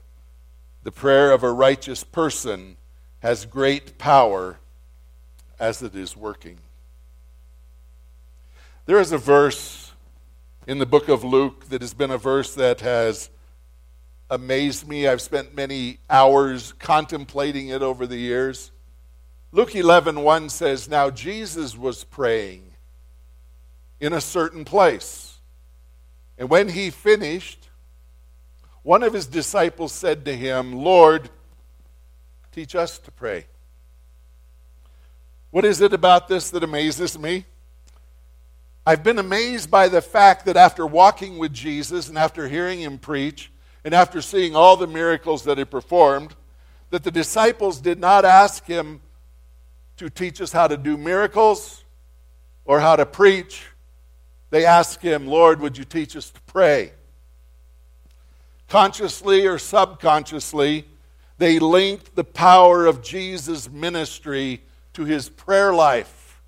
The 0.83 0.91
prayer 0.93 1.33
of 1.33 1.43
a 1.43 1.51
righteous 1.51 2.05
person 2.05 2.77
has 3.19 3.45
great 3.45 3.97
power 3.97 4.57
as 5.59 5.81
it 5.81 5.95
is 5.95 6.15
working. 6.15 6.59
There 8.85 9.01
is 9.01 9.11
a 9.11 9.17
verse 9.17 9.91
in 10.65 10.79
the 10.79 10.85
book 10.85 11.09
of 11.09 11.25
Luke 11.25 11.67
that 11.67 11.81
has 11.81 11.93
been 11.93 12.11
a 12.11 12.17
verse 12.17 12.55
that 12.55 12.79
has 12.79 13.31
amazed 14.29 14.87
me. 14.87 15.07
I've 15.07 15.21
spent 15.21 15.55
many 15.55 15.99
hours 16.09 16.73
contemplating 16.73 17.69
it 17.69 17.81
over 17.81 18.05
the 18.05 18.17
years. 18.17 18.71
Luke 19.51 19.75
11 19.75 20.21
1 20.21 20.49
says, 20.49 20.89
Now 20.89 21.09
Jesus 21.09 21.77
was 21.77 22.03
praying 22.03 22.71
in 23.99 24.13
a 24.13 24.21
certain 24.21 24.65
place. 24.65 25.37
And 26.37 26.49
when 26.49 26.69
he 26.69 26.89
finished, 26.89 27.69
one 28.83 29.03
of 29.03 29.13
his 29.13 29.25
disciples 29.25 29.91
said 29.91 30.25
to 30.25 30.35
him, 30.35 30.73
Lord, 30.73 31.29
teach 32.51 32.75
us 32.75 32.99
to 32.99 33.11
pray. 33.11 33.47
What 35.51 35.65
is 35.65 35.81
it 35.81 35.93
about 35.93 36.27
this 36.27 36.49
that 36.51 36.63
amazes 36.63 37.17
me? 37.17 37.45
I've 38.85 39.03
been 39.03 39.19
amazed 39.19 39.71
by 39.71 39.87
the 39.87 40.01
fact 40.01 40.45
that 40.45 40.55
after 40.55 40.85
walking 40.85 41.37
with 41.37 41.53
Jesus 41.53 42.07
and 42.07 42.17
after 42.17 42.47
hearing 42.47 42.79
him 42.79 42.97
preach, 42.97 43.51
and 43.87 43.95
after 43.95 44.21
seeing 44.21 44.53
all 44.53 44.75
the 44.75 44.85
miracles 44.85 45.45
that 45.45 45.57
he 45.57 45.63
performed, 45.63 46.35
that 46.89 47.05
the 47.05 47.09
disciples 47.09 47.79
did 47.79 47.97
not 47.97 48.25
ask 48.25 48.65
him 48.65 48.99
to 49.95 50.09
teach 50.09 50.41
us 50.41 50.51
how 50.51 50.67
to 50.67 50.75
do 50.75 50.97
miracles 50.97 51.85
or 52.65 52.81
how 52.81 52.97
to 52.97 53.05
preach. 53.05 53.63
They 54.49 54.65
asked 54.65 55.01
him, 55.01 55.25
Lord, 55.25 55.61
would 55.61 55.77
you 55.77 55.85
teach 55.85 56.17
us 56.17 56.29
to 56.31 56.41
pray? 56.41 56.91
Consciously 58.67 59.47
or 59.47 59.57
subconsciously, 59.57 60.85
they 61.37 61.57
linked 61.57 62.13
the 62.13 62.25
power 62.25 62.87
of 62.87 63.01
Jesus' 63.01 63.69
ministry 63.71 64.63
to 64.95 65.05
his 65.05 65.29
prayer 65.29 65.73
life. 65.73 66.41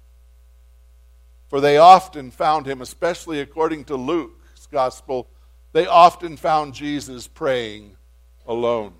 For 1.47 1.61
they 1.61 1.77
often 1.77 2.31
found 2.31 2.65
him, 2.65 2.81
especially 2.81 3.39
according 3.39 3.85
to 3.85 3.95
Luke's 3.95 4.67
gospel, 4.69 5.29
they 5.71 5.85
often 5.85 6.37
found 6.37 6.73
Jesus 6.73 7.27
praying 7.27 7.95
alone. 8.47 8.93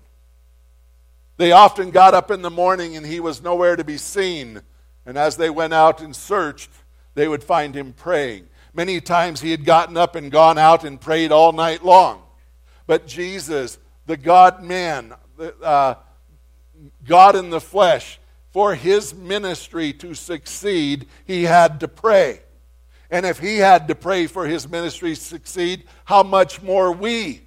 They 1.36 1.52
often 1.52 1.90
got 1.90 2.14
up 2.14 2.30
in 2.30 2.42
the 2.42 2.50
morning 2.50 2.96
and 2.96 3.06
he 3.06 3.18
was 3.18 3.42
nowhere 3.42 3.74
to 3.74 3.84
be 3.84 3.96
seen. 3.96 4.60
And 5.06 5.16
as 5.16 5.36
they 5.36 5.50
went 5.50 5.72
out 5.72 6.00
and 6.00 6.14
searched, 6.14 6.70
they 7.14 7.26
would 7.26 7.42
find 7.42 7.74
him 7.74 7.92
praying. 7.92 8.46
Many 8.72 9.00
times 9.00 9.40
he 9.40 9.50
had 9.50 9.64
gotten 9.64 9.96
up 9.96 10.14
and 10.14 10.30
gone 10.30 10.58
out 10.58 10.84
and 10.84 11.00
prayed 11.00 11.32
all 11.32 11.52
night 11.52 11.84
long. 11.84 12.22
But 12.86 13.06
Jesus, 13.06 13.78
the 14.06 14.16
God 14.16 14.62
man, 14.62 15.14
uh, 15.62 15.94
God 17.04 17.36
in 17.36 17.50
the 17.50 17.60
flesh, 17.60 18.20
for 18.50 18.74
his 18.74 19.14
ministry 19.14 19.92
to 19.94 20.14
succeed, 20.14 21.06
he 21.24 21.44
had 21.44 21.80
to 21.80 21.88
pray. 21.88 22.42
And 23.10 23.26
if 23.26 23.38
he 23.38 23.58
had 23.58 23.88
to 23.88 23.94
pray 23.94 24.26
for 24.26 24.46
his 24.46 24.68
ministry 24.68 25.14
to 25.14 25.20
succeed, 25.20 25.84
how 26.04 26.22
much 26.22 26.62
more 26.62 26.92
we? 26.92 27.42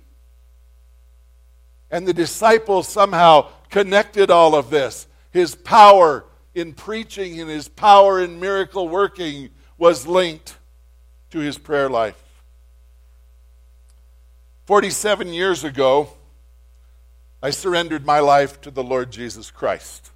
And 1.90 2.08
the 2.08 2.14
disciples 2.14 2.88
somehow 2.88 3.50
connected 3.70 4.30
all 4.30 4.56
of 4.56 4.70
this. 4.70 5.08
His 5.32 5.56
power 5.56 6.26
in 6.54 6.74
preaching 6.74 7.40
and 7.40 7.50
his 7.50 7.68
power 7.68 8.22
in 8.22 8.40
miracle 8.40 8.90
working 8.90 9.50
was 9.78 10.06
linked 10.06 10.58
to 11.32 11.40
his 11.40 11.58
prayer 11.58 11.90
life. 11.90 12.22
47 14.66 15.30
years 15.30 15.64
ago, 15.64 16.10
I 17.42 17.50
surrendered 17.50 18.06
my 18.06 18.20
life 18.20 18.62
to 18.62 18.72
the 18.72 18.84
Lord 18.84 19.12
Jesus 19.12 19.52
Christ. 19.52 20.13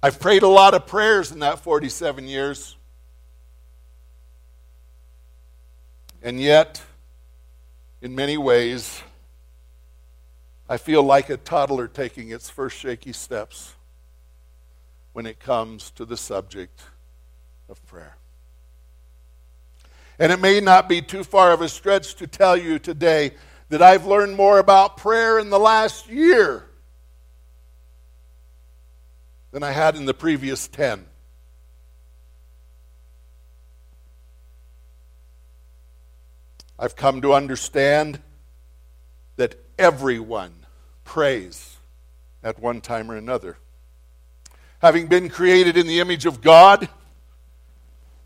I've 0.00 0.20
prayed 0.20 0.44
a 0.44 0.48
lot 0.48 0.74
of 0.74 0.86
prayers 0.86 1.32
in 1.32 1.40
that 1.40 1.58
47 1.58 2.28
years. 2.28 2.76
And 6.22 6.40
yet, 6.40 6.80
in 8.00 8.14
many 8.14 8.36
ways, 8.36 9.02
I 10.68 10.76
feel 10.76 11.02
like 11.02 11.30
a 11.30 11.36
toddler 11.36 11.88
taking 11.88 12.30
its 12.30 12.48
first 12.48 12.78
shaky 12.78 13.12
steps 13.12 13.74
when 15.14 15.26
it 15.26 15.40
comes 15.40 15.90
to 15.92 16.04
the 16.04 16.16
subject 16.16 16.80
of 17.68 17.84
prayer. 17.86 18.16
And 20.20 20.30
it 20.30 20.38
may 20.38 20.60
not 20.60 20.88
be 20.88 21.02
too 21.02 21.24
far 21.24 21.50
of 21.50 21.60
a 21.60 21.68
stretch 21.68 22.14
to 22.16 22.28
tell 22.28 22.56
you 22.56 22.78
today 22.78 23.32
that 23.68 23.82
I've 23.82 24.06
learned 24.06 24.36
more 24.36 24.60
about 24.60 24.96
prayer 24.96 25.40
in 25.40 25.50
the 25.50 25.58
last 25.58 26.08
year 26.08 26.67
than 29.50 29.62
I 29.62 29.72
had 29.72 29.96
in 29.96 30.04
the 30.04 30.14
previous 30.14 30.68
10. 30.68 31.06
I've 36.78 36.94
come 36.94 37.22
to 37.22 37.34
understand 37.34 38.20
that 39.36 39.56
everyone 39.78 40.52
prays 41.04 41.76
at 42.42 42.58
one 42.60 42.80
time 42.80 43.10
or 43.10 43.16
another. 43.16 43.56
Having 44.80 45.08
been 45.08 45.28
created 45.28 45.76
in 45.76 45.88
the 45.88 45.98
image 45.98 46.24
of 46.24 46.40
God, 46.40 46.88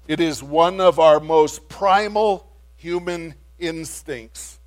it 0.07 0.21
is 0.21 0.43
one 0.43 0.81
of 0.81 0.99
our 0.99 1.19
most 1.19 1.69
primal 1.69 2.47
human 2.76 3.35
instincts. 3.59 4.59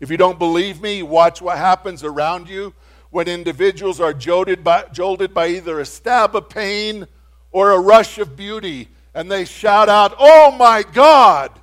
If 0.00 0.10
you 0.10 0.16
don't 0.16 0.38
believe 0.38 0.82
me, 0.82 1.02
watch 1.02 1.40
what 1.40 1.56
happens 1.56 2.04
around 2.04 2.48
you 2.48 2.74
when 3.10 3.28
individuals 3.28 4.00
are 4.00 4.12
jolted 4.12 4.62
by, 4.62 4.84
jolted 4.92 5.32
by 5.32 5.48
either 5.48 5.80
a 5.80 5.84
stab 5.86 6.36
of 6.36 6.48
pain 6.48 7.06
or 7.50 7.72
a 7.72 7.78
rush 7.78 8.18
of 8.18 8.36
beauty, 8.36 8.88
and 9.14 9.30
they 9.30 9.44
shout 9.44 9.88
out, 9.88 10.14
Oh 10.18 10.50
my 10.50 10.82
God! 10.82 11.58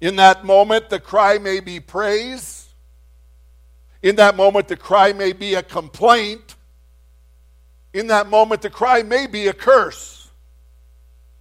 In 0.00 0.16
that 0.16 0.44
moment, 0.44 0.90
the 0.90 0.98
cry 0.98 1.38
may 1.38 1.60
be 1.60 1.78
praise. 1.78 2.68
In 4.02 4.16
that 4.16 4.34
moment, 4.34 4.66
the 4.66 4.76
cry 4.76 5.12
may 5.12 5.32
be 5.32 5.54
a 5.54 5.62
complaint. 5.62 6.56
In 7.94 8.08
that 8.08 8.28
moment, 8.28 8.62
the 8.62 8.70
cry 8.70 9.04
may 9.04 9.28
be 9.28 9.46
a 9.46 9.52
curse. 9.52 10.28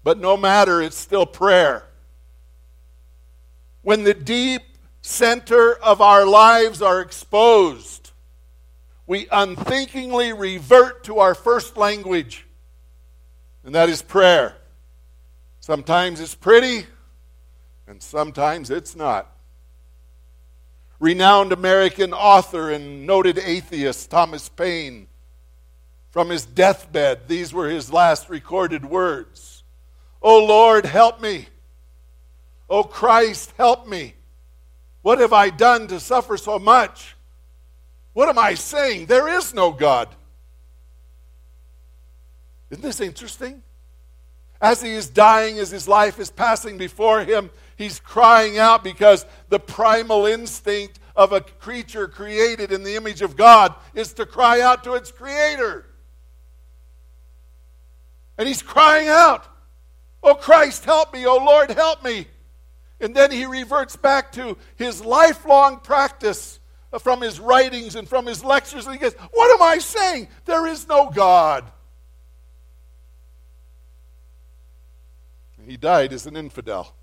But 0.03 0.19
no 0.19 0.37
matter, 0.37 0.79
it's 0.79 0.97
still 0.97 1.25
prayer. 1.25 1.87
When 3.81 4.03
the 4.03 4.13
deep 4.13 4.61
center 5.01 5.73
of 5.75 6.01
our 6.01 6.25
lives 6.25 6.81
are 6.81 7.01
exposed, 7.01 8.11
we 9.07 9.27
unthinkingly 9.31 10.33
revert 10.33 11.03
to 11.05 11.19
our 11.19 11.33
first 11.33 11.77
language, 11.77 12.45
and 13.63 13.73
that 13.75 13.89
is 13.89 14.01
prayer. 14.01 14.55
Sometimes 15.59 16.19
it's 16.19 16.35
pretty, 16.35 16.85
and 17.87 18.01
sometimes 18.01 18.69
it's 18.69 18.95
not. 18.95 19.35
Renowned 20.99 21.51
American 21.51 22.13
author 22.13 22.69
and 22.69 23.07
noted 23.07 23.39
atheist 23.39 24.11
Thomas 24.11 24.49
Paine, 24.49 25.07
from 26.11 26.29
his 26.29 26.45
deathbed, 26.45 27.27
these 27.27 27.53
were 27.53 27.69
his 27.69 27.91
last 27.91 28.29
recorded 28.29 28.85
words 28.85 29.63
Oh 30.21 30.45
Lord, 30.45 30.85
help 30.85 31.19
me. 31.19 31.47
Oh 32.71 32.83
Christ, 32.83 33.53
help 33.57 33.87
me. 33.87 34.15
What 35.03 35.19
have 35.19 35.33
I 35.33 35.51
done 35.51 35.85
to 35.87 35.99
suffer 35.99 36.37
so 36.37 36.57
much? 36.57 37.15
What 38.13 38.29
am 38.29 38.39
I 38.39 38.55
saying? 38.55 39.05
There 39.05 39.27
is 39.27 39.53
no 39.53 39.71
God. 39.71 40.07
Isn't 42.71 42.81
this 42.81 43.01
interesting? 43.01 43.61
As 44.59 44.81
he 44.81 44.91
is 44.91 45.09
dying, 45.09 45.59
as 45.59 45.69
his 45.69 45.87
life 45.87 46.19
is 46.19 46.31
passing 46.31 46.77
before 46.77 47.23
him, 47.23 47.51
He's 47.81 47.99
crying 47.99 48.59
out 48.59 48.83
because 48.83 49.25
the 49.49 49.59
primal 49.59 50.27
instinct 50.27 50.99
of 51.15 51.33
a 51.33 51.41
creature 51.41 52.07
created 52.07 52.71
in 52.71 52.83
the 52.83 52.95
image 52.95 53.23
of 53.23 53.35
God 53.35 53.73
is 53.95 54.13
to 54.13 54.25
cry 54.27 54.61
out 54.61 54.83
to 54.83 54.93
its 54.93 55.11
creator. 55.11 55.87
And 58.37 58.47
he's 58.47 58.61
crying 58.61 59.07
out, 59.07 59.47
Oh 60.21 60.35
Christ, 60.35 60.85
help 60.85 61.11
me. 61.11 61.25
Oh 61.25 61.43
Lord, 61.43 61.71
help 61.71 62.03
me. 62.03 62.27
And 63.01 63.15
then 63.15 63.31
he 63.31 63.45
reverts 63.45 63.95
back 63.95 64.31
to 64.33 64.57
his 64.75 65.03
lifelong 65.03 65.79
practice 65.79 66.59
from 66.99 67.21
his 67.21 67.39
writings 67.39 67.95
and 67.95 68.07
from 68.07 68.25
his 68.25 68.43
lectures. 68.43 68.85
And 68.85 68.95
he 68.95 68.99
goes, 68.99 69.13
What 69.31 69.53
am 69.53 69.61
I 69.61 69.79
saying? 69.79 70.27
There 70.45 70.67
is 70.67 70.87
no 70.87 71.09
God. 71.09 71.65
He 75.65 75.77
died 75.77 76.13
as 76.13 76.25
an 76.25 76.35
infidel. 76.35 76.95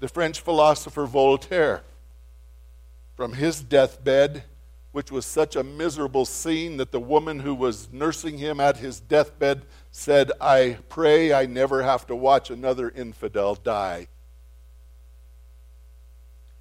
the 0.00 0.08
French 0.08 0.40
philosopher 0.40 1.06
Voltaire, 1.06 1.82
from 3.14 3.34
his 3.34 3.62
deathbed, 3.62 4.44
which 4.92 5.12
was 5.12 5.26
such 5.26 5.54
a 5.54 5.62
miserable 5.62 6.24
scene 6.24 6.78
that 6.78 6.90
the 6.90 6.98
woman 6.98 7.38
who 7.38 7.54
was 7.54 7.92
nursing 7.92 8.38
him 8.38 8.58
at 8.58 8.78
his 8.78 8.98
deathbed 8.98 9.62
said, 9.90 10.30
I 10.40 10.78
pray 10.88 11.32
I 11.32 11.46
never 11.46 11.82
have 11.82 12.06
to 12.06 12.16
watch 12.16 12.50
another 12.50 12.90
infidel 12.90 13.54
die. 13.54 14.08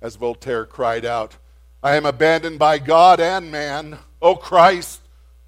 As 0.01 0.15
Voltaire 0.15 0.65
cried 0.65 1.05
out, 1.05 1.37
I 1.83 1.95
am 1.95 2.05
abandoned 2.05 2.59
by 2.59 2.79
God 2.79 3.19
and 3.19 3.51
man. 3.51 3.99
O 4.21 4.35
Christ, 4.35 5.01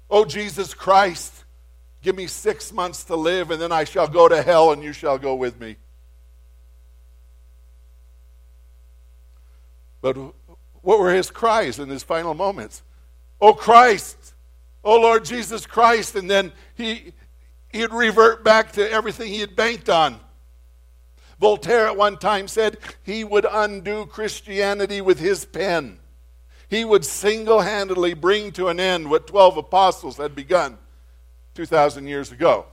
O 0.08 0.24
Jesus 0.24 0.74
Christ, 0.74 1.44
give 2.02 2.16
me 2.16 2.26
six 2.26 2.72
months 2.72 3.04
to 3.04 3.16
live, 3.16 3.50
and 3.50 3.60
then 3.60 3.72
I 3.72 3.84
shall 3.84 4.08
go 4.08 4.28
to 4.28 4.42
hell, 4.42 4.72
and 4.72 4.82
you 4.82 4.92
shall 4.92 5.18
go 5.18 5.34
with 5.34 5.60
me. 5.60 5.76
But 10.00 10.16
what 10.82 10.98
were 10.98 11.14
his 11.14 11.30
cries 11.30 11.78
in 11.78 11.88
his 11.88 12.02
final 12.02 12.34
moments? 12.34 12.82
Oh 13.40 13.54
Christ, 13.54 14.34
oh 14.84 15.00
Lord 15.00 15.24
Jesus 15.24 15.64
Christ. 15.64 16.16
And 16.16 16.28
then 16.28 16.52
he, 16.74 17.12
he'd 17.72 17.92
revert 17.92 18.44
back 18.44 18.72
to 18.72 18.90
everything 18.90 19.28
he 19.28 19.40
had 19.40 19.56
banked 19.56 19.88
on. 19.88 20.20
Voltaire 21.40 21.86
at 21.86 21.96
one 21.96 22.18
time 22.18 22.46
said 22.46 22.78
he 23.02 23.24
would 23.24 23.46
undo 23.50 24.06
Christianity 24.06 25.00
with 25.00 25.18
his 25.18 25.44
pen. 25.44 25.98
He 26.68 26.84
would 26.84 27.04
single 27.04 27.60
handedly 27.60 28.14
bring 28.14 28.52
to 28.52 28.68
an 28.68 28.78
end 28.78 29.10
what 29.10 29.26
12 29.26 29.56
apostles 29.56 30.18
had 30.18 30.34
begun 30.34 30.78
2,000 31.54 32.06
years 32.06 32.30
ago. 32.30 32.66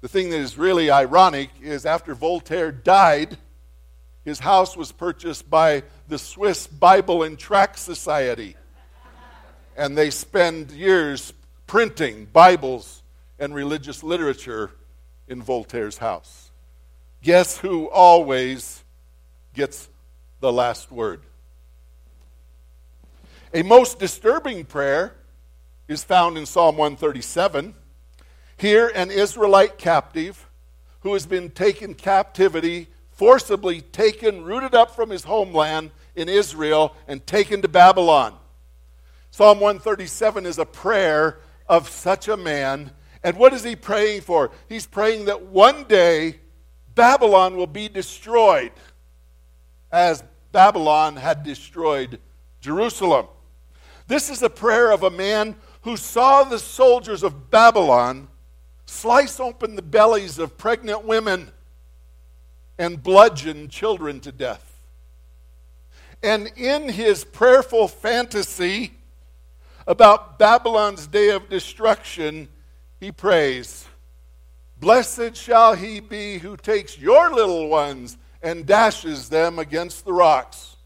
The 0.00 0.08
thing 0.08 0.30
that 0.30 0.38
is 0.38 0.58
really 0.58 0.90
ironic 0.90 1.50
is 1.60 1.86
after 1.86 2.14
Voltaire 2.14 2.70
died, 2.70 3.36
his 4.24 4.38
house 4.38 4.76
was 4.76 4.92
purchased 4.92 5.48
by 5.48 5.82
the 6.06 6.18
Swiss 6.18 6.66
Bible 6.66 7.22
and 7.22 7.38
Tract 7.38 7.78
Society. 7.78 8.56
And 9.76 9.96
they 9.96 10.10
spend 10.10 10.70
years 10.70 11.32
printing 11.66 12.26
Bibles 12.26 13.02
and 13.38 13.54
religious 13.54 14.02
literature 14.02 14.70
in 15.28 15.42
Voltaire's 15.42 15.98
house. 15.98 16.50
Guess 17.22 17.58
who 17.58 17.88
always 17.88 18.84
gets 19.54 19.88
the 20.40 20.52
last 20.52 20.90
word? 20.90 21.20
A 23.54 23.62
most 23.62 23.98
disturbing 23.98 24.64
prayer 24.64 25.14
is 25.88 26.04
found 26.04 26.36
in 26.36 26.46
Psalm 26.46 26.76
137. 26.76 27.74
Here, 28.56 28.90
an 28.94 29.10
Israelite 29.10 29.78
captive 29.78 30.48
who 31.00 31.12
has 31.14 31.26
been 31.26 31.50
taken 31.50 31.94
captivity 31.94 32.88
forcibly 33.18 33.80
taken, 33.80 34.44
rooted 34.44 34.76
up 34.76 34.94
from 34.94 35.10
his 35.10 35.24
homeland 35.24 35.90
in 36.14 36.28
Israel, 36.28 36.94
and 37.08 37.26
taken 37.26 37.60
to 37.60 37.66
Babylon. 37.68 38.32
Psalm 39.32 39.58
137 39.58 40.46
is 40.46 40.58
a 40.58 40.64
prayer 40.64 41.40
of 41.68 41.88
such 41.88 42.28
a 42.28 42.36
man. 42.36 42.92
And 43.22 43.36
what 43.36 43.52
is 43.52 43.64
he 43.64 43.76
praying 43.76 44.22
for? 44.22 44.50
He's 44.68 44.86
praying 44.86 45.26
that 45.26 45.42
one 45.46 45.84
day 45.84 46.40
Babylon 46.94 47.56
will 47.56 47.66
be 47.66 47.88
destroyed 47.88 48.72
as 49.90 50.22
Babylon 50.52 51.16
had 51.16 51.42
destroyed 51.42 52.20
Jerusalem. 52.60 53.26
This 54.06 54.30
is 54.30 54.42
a 54.42 54.50
prayer 54.50 54.90
of 54.90 55.02
a 55.02 55.10
man 55.10 55.56
who 55.82 55.96
saw 55.96 56.44
the 56.44 56.58
soldiers 56.58 57.22
of 57.22 57.50
Babylon 57.50 58.28
slice 58.86 59.38
open 59.38 59.76
the 59.76 59.82
bellies 59.82 60.38
of 60.38 60.56
pregnant 60.56 61.04
women 61.04 61.50
and 62.78 63.02
bludgeon 63.02 63.68
children 63.68 64.20
to 64.20 64.32
death. 64.32 64.80
And 66.22 66.50
in 66.56 66.88
his 66.88 67.24
prayerful 67.24 67.88
fantasy 67.88 68.94
about 69.86 70.38
Babylon's 70.38 71.06
day 71.06 71.30
of 71.30 71.48
destruction, 71.48 72.48
he 73.00 73.12
prays, 73.12 73.86
Blessed 74.80 75.34
shall 75.34 75.74
he 75.74 76.00
be 76.00 76.38
who 76.38 76.56
takes 76.56 76.98
your 76.98 77.30
little 77.30 77.68
ones 77.68 78.16
and 78.42 78.64
dashes 78.64 79.28
them 79.28 79.58
against 79.58 80.04
the 80.04 80.12
rocks. 80.12 80.76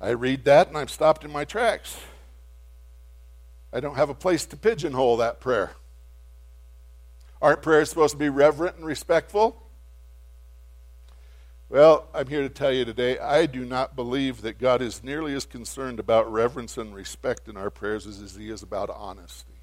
I 0.00 0.10
read 0.10 0.44
that 0.46 0.66
and 0.66 0.76
I'm 0.76 0.88
stopped 0.88 1.24
in 1.24 1.30
my 1.30 1.44
tracks. 1.44 1.96
I 3.72 3.78
don't 3.78 3.94
have 3.94 4.10
a 4.10 4.14
place 4.14 4.44
to 4.46 4.56
pigeonhole 4.56 5.18
that 5.18 5.38
prayer. 5.38 5.70
Aren't 7.40 7.62
prayers 7.62 7.90
supposed 7.90 8.12
to 8.12 8.18
be 8.18 8.28
reverent 8.28 8.76
and 8.76 8.84
respectful? 8.84 9.62
Well, 11.72 12.06
I'm 12.12 12.26
here 12.26 12.42
to 12.42 12.50
tell 12.50 12.70
you 12.70 12.84
today, 12.84 13.18
I 13.18 13.46
do 13.46 13.64
not 13.64 13.96
believe 13.96 14.42
that 14.42 14.58
God 14.58 14.82
is 14.82 15.02
nearly 15.02 15.32
as 15.32 15.46
concerned 15.46 15.98
about 15.98 16.30
reverence 16.30 16.76
and 16.76 16.94
respect 16.94 17.48
in 17.48 17.56
our 17.56 17.70
prayers 17.70 18.06
as 18.06 18.36
he 18.36 18.50
is 18.50 18.62
about 18.62 18.90
honesty. 18.90 19.54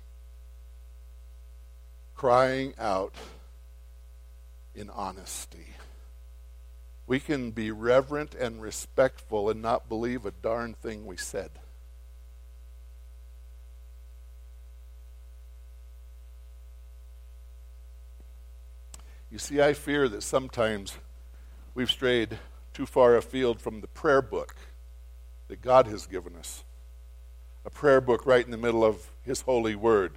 Crying 2.15 2.73
out 2.79 3.13
in 4.73 4.89
honesty. 4.89 5.67
We 7.05 7.19
can 7.19 7.51
be 7.51 7.69
reverent 7.69 8.33
and 8.33 8.59
respectful 8.59 9.51
and 9.51 9.61
not 9.61 9.87
believe 9.87 10.25
a 10.25 10.31
darn 10.31 10.73
thing 10.73 11.05
we 11.05 11.15
said. 11.15 11.51
You 19.29 19.37
see, 19.37 19.61
I 19.61 19.73
fear 19.73 20.09
that 20.09 20.23
sometimes 20.23 20.97
we've 21.73 21.91
strayed 21.91 22.37
too 22.73 22.85
far 22.85 23.15
afield 23.15 23.61
from 23.61 23.81
the 23.81 23.87
prayer 23.87 24.21
book 24.21 24.55
that 25.47 25.61
God 25.61 25.87
has 25.87 26.05
given 26.05 26.35
us. 26.35 26.63
A 27.65 27.69
prayer 27.69 28.01
book 28.01 28.25
right 28.25 28.43
in 28.43 28.51
the 28.51 28.57
middle 28.57 28.83
of 28.83 29.11
His 29.23 29.41
holy 29.41 29.75
word. 29.75 30.13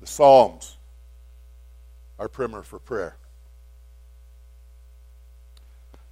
The 0.00 0.06
Psalms, 0.06 0.76
our 2.18 2.28
primer 2.28 2.62
for 2.62 2.78
prayer. 2.78 3.16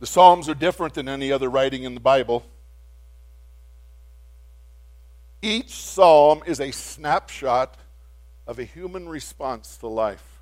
The 0.00 0.06
Psalms 0.06 0.48
are 0.48 0.54
different 0.54 0.94
than 0.94 1.08
any 1.08 1.30
other 1.30 1.48
writing 1.48 1.84
in 1.84 1.94
the 1.94 2.00
Bible. 2.00 2.44
Each 5.40 5.74
psalm 5.74 6.42
is 6.46 6.60
a 6.60 6.70
snapshot 6.70 7.76
of 8.46 8.58
a 8.58 8.64
human 8.64 9.08
response 9.08 9.76
to 9.78 9.88
life. 9.88 10.40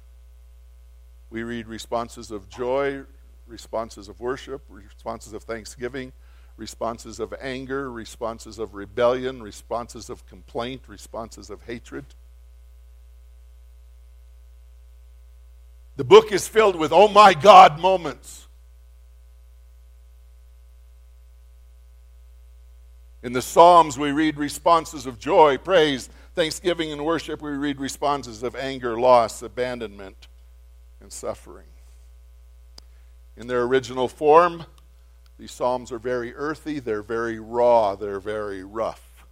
We 1.31 1.43
read 1.43 1.67
responses 1.67 2.31
of 2.31 2.49
joy, 2.49 3.05
responses 3.51 4.09
of 4.09 4.21
worship, 4.21 4.63
responses 4.69 5.33
of 5.33 5.43
thanksgiving, 5.43 6.13
responses 6.57 7.21
of 7.21 7.35
anger, 7.41 7.91
responses 7.91 8.59
of 8.59 8.75
rebellion, 8.75 9.43
responses 9.43 10.09
of 10.09 10.27
complaint, 10.27 10.83
responses 10.87 11.51
of 11.51 11.63
hatred. 11.65 12.05
The 15.97 16.05
book 16.05 16.33
is 16.33 16.49
filled 16.49 16.77
with 16.77 16.93
oh 16.93 17.09
my 17.09 17.35
God 17.35 17.79
moments. 17.81 18.47
In 23.23 23.35
the 23.35 23.43
Psalms, 23.43 23.99
we 23.99 24.13
read 24.13 24.39
responses 24.39 25.05
of 25.05 25.19
joy, 25.19 25.59
praise, 25.59 26.09
thanksgiving, 26.35 26.91
and 26.91 27.05
worship. 27.05 27.43
We 27.43 27.51
read 27.51 27.79
responses 27.79 28.43
of 28.43 28.57
anger, 28.57 28.99
loss, 28.99 29.43
abandonment, 29.43 30.29
and 31.03 31.13
suffering. 31.13 31.67
In 33.37 33.47
their 33.47 33.63
original 33.63 34.09
form, 34.09 34.67
these 35.39 35.53
Psalms 35.53 35.91
are 35.91 35.99
very 35.99 36.35
earthy, 36.35 36.81
they're 36.81 37.03
very 37.03 37.39
raw, 37.39 37.95
they're 37.95 38.21
very 38.21 38.63
rough. 38.63 39.25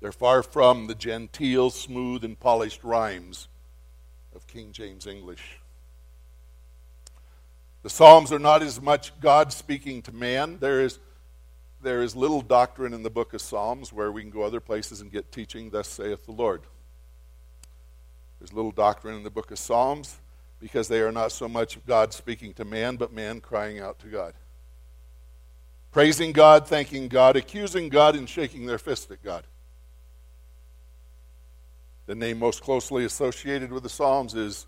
They're 0.00 0.12
far 0.12 0.42
from 0.42 0.88
the 0.88 0.94
genteel, 0.94 1.70
smooth, 1.70 2.24
and 2.24 2.38
polished 2.38 2.82
rhymes 2.82 3.48
of 4.34 4.46
King 4.46 4.72
James 4.72 5.06
English. 5.06 5.60
The 7.82 7.90
Psalms 7.90 8.32
are 8.32 8.38
not 8.38 8.62
as 8.62 8.80
much 8.80 9.18
God 9.20 9.52
speaking 9.52 10.02
to 10.02 10.12
man. 10.12 10.58
There 10.58 10.80
is, 10.80 10.98
there 11.80 12.02
is 12.02 12.14
little 12.14 12.42
doctrine 12.42 12.92
in 12.92 13.02
the 13.02 13.10
book 13.10 13.32
of 13.32 13.40
Psalms 13.40 13.92
where 13.92 14.12
we 14.12 14.22
can 14.22 14.30
go 14.30 14.42
other 14.42 14.60
places 14.60 15.00
and 15.00 15.10
get 15.10 15.32
teaching, 15.32 15.70
thus 15.70 15.88
saith 15.88 16.26
the 16.26 16.32
Lord. 16.32 16.62
There's 18.38 18.52
little 18.52 18.72
doctrine 18.72 19.14
in 19.14 19.22
the 19.22 19.30
book 19.30 19.50
of 19.50 19.58
Psalms 19.58 20.18
because 20.62 20.86
they 20.86 21.00
are 21.00 21.10
not 21.10 21.32
so 21.32 21.48
much 21.48 21.84
God 21.86 22.14
speaking 22.14 22.54
to 22.54 22.64
man, 22.64 22.94
but 22.94 23.12
man 23.12 23.40
crying 23.40 23.80
out 23.80 23.98
to 23.98 24.06
God. 24.06 24.32
Praising 25.90 26.30
God, 26.30 26.68
thanking 26.68 27.08
God, 27.08 27.34
accusing 27.34 27.88
God, 27.88 28.14
and 28.14 28.28
shaking 28.28 28.64
their 28.64 28.78
fist 28.78 29.10
at 29.10 29.24
God. 29.24 29.42
The 32.06 32.14
name 32.14 32.38
most 32.38 32.62
closely 32.62 33.04
associated 33.04 33.72
with 33.72 33.82
the 33.82 33.88
Psalms 33.88 34.34
is 34.34 34.66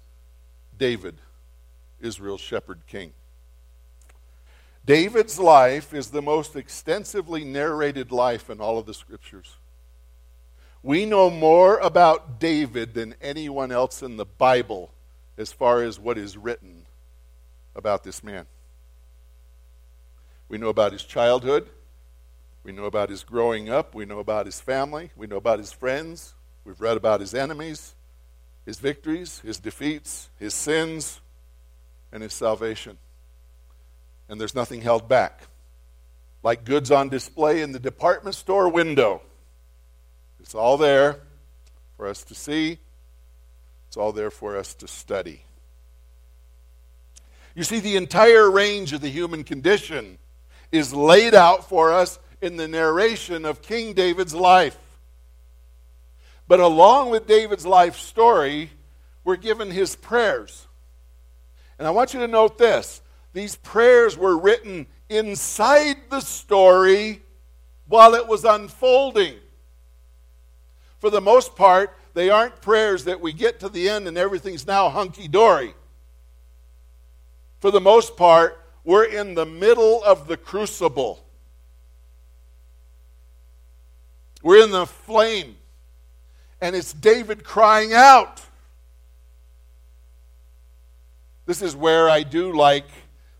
David, 0.76 1.14
Israel's 2.00 2.40
shepherd 2.40 2.80
king. 2.88 3.12
David's 4.84 5.38
life 5.38 5.94
is 5.94 6.10
the 6.10 6.20
most 6.20 6.56
extensively 6.56 7.44
narrated 7.44 8.10
life 8.10 8.50
in 8.50 8.60
all 8.60 8.78
of 8.78 8.86
the 8.86 8.94
scriptures. 8.94 9.58
We 10.82 11.06
know 11.06 11.30
more 11.30 11.78
about 11.78 12.40
David 12.40 12.94
than 12.94 13.14
anyone 13.22 13.70
else 13.70 14.02
in 14.02 14.16
the 14.16 14.26
Bible 14.26 14.90
as 15.36 15.52
far 15.52 15.82
as 15.82 15.98
what 15.98 16.18
is 16.18 16.36
written 16.36 16.86
about 17.74 18.04
this 18.04 18.22
man. 18.22 18.46
We 20.48 20.58
know 20.58 20.68
about 20.68 20.92
his 20.92 21.02
childhood. 21.02 21.68
We 22.62 22.72
know 22.72 22.84
about 22.84 23.10
his 23.10 23.24
growing 23.24 23.68
up. 23.68 23.94
We 23.94 24.04
know 24.04 24.20
about 24.20 24.46
his 24.46 24.60
family. 24.60 25.10
We 25.16 25.26
know 25.26 25.36
about 25.36 25.58
his 25.58 25.72
friends. 25.72 26.34
We've 26.64 26.80
read 26.80 26.96
about 26.96 27.20
his 27.20 27.34
enemies, 27.34 27.94
his 28.64 28.78
victories, 28.78 29.40
his 29.40 29.58
defeats, 29.58 30.30
his 30.38 30.54
sins, 30.54 31.20
and 32.10 32.22
his 32.22 32.32
salvation. 32.32 32.96
And 34.28 34.40
there's 34.40 34.54
nothing 34.54 34.80
held 34.80 35.08
back. 35.08 35.42
Like 36.42 36.64
goods 36.64 36.90
on 36.90 37.08
display 37.08 37.60
in 37.60 37.72
the 37.72 37.78
department 37.78 38.34
store 38.34 38.68
window. 38.68 39.22
It's 40.40 40.54
all 40.54 40.76
there 40.76 41.20
for 41.96 42.06
us 42.06 42.22
to 42.24 42.34
see, 42.34 42.78
it's 43.94 43.98
all 44.00 44.10
there 44.10 44.32
for 44.32 44.56
us 44.56 44.74
to 44.74 44.88
study. 44.88 45.44
You 47.54 47.62
see, 47.62 47.78
the 47.78 47.94
entire 47.94 48.50
range 48.50 48.92
of 48.92 49.00
the 49.00 49.08
human 49.08 49.44
condition 49.44 50.18
is 50.72 50.92
laid 50.92 51.32
out 51.32 51.68
for 51.68 51.92
us 51.92 52.18
in 52.40 52.56
the 52.56 52.66
narration 52.66 53.44
of 53.44 53.62
King 53.62 53.92
David's 53.92 54.34
life. 54.34 54.76
But 56.48 56.58
along 56.58 57.10
with 57.10 57.28
David's 57.28 57.64
life 57.64 57.96
story, 57.96 58.72
we're 59.22 59.36
given 59.36 59.70
his 59.70 59.94
prayers. 59.94 60.66
And 61.78 61.86
I 61.86 61.92
want 61.92 62.14
you 62.14 62.18
to 62.18 62.26
note 62.26 62.58
this 62.58 63.00
these 63.32 63.54
prayers 63.54 64.18
were 64.18 64.36
written 64.36 64.88
inside 65.08 65.98
the 66.10 66.20
story 66.20 67.22
while 67.86 68.16
it 68.16 68.26
was 68.26 68.44
unfolding. 68.44 69.36
For 70.98 71.10
the 71.10 71.20
most 71.20 71.54
part, 71.54 71.96
they 72.14 72.30
aren't 72.30 72.60
prayers 72.60 73.04
that 73.04 73.20
we 73.20 73.32
get 73.32 73.60
to 73.60 73.68
the 73.68 73.88
end 73.88 74.08
and 74.08 74.16
everything's 74.16 74.66
now 74.66 74.88
hunky 74.88 75.28
dory. 75.28 75.74
For 77.58 77.70
the 77.70 77.80
most 77.80 78.16
part, 78.16 78.60
we're 78.84 79.04
in 79.04 79.34
the 79.34 79.46
middle 79.46 80.02
of 80.04 80.28
the 80.28 80.36
crucible. 80.36 81.24
We're 84.42 84.62
in 84.62 84.70
the 84.70 84.86
flame. 84.86 85.56
And 86.60 86.76
it's 86.76 86.92
David 86.92 87.42
crying 87.42 87.92
out. 87.92 88.40
This 91.46 91.60
is 91.62 91.74
where 91.74 92.08
I 92.08 92.22
do 92.22 92.52
like 92.52 92.86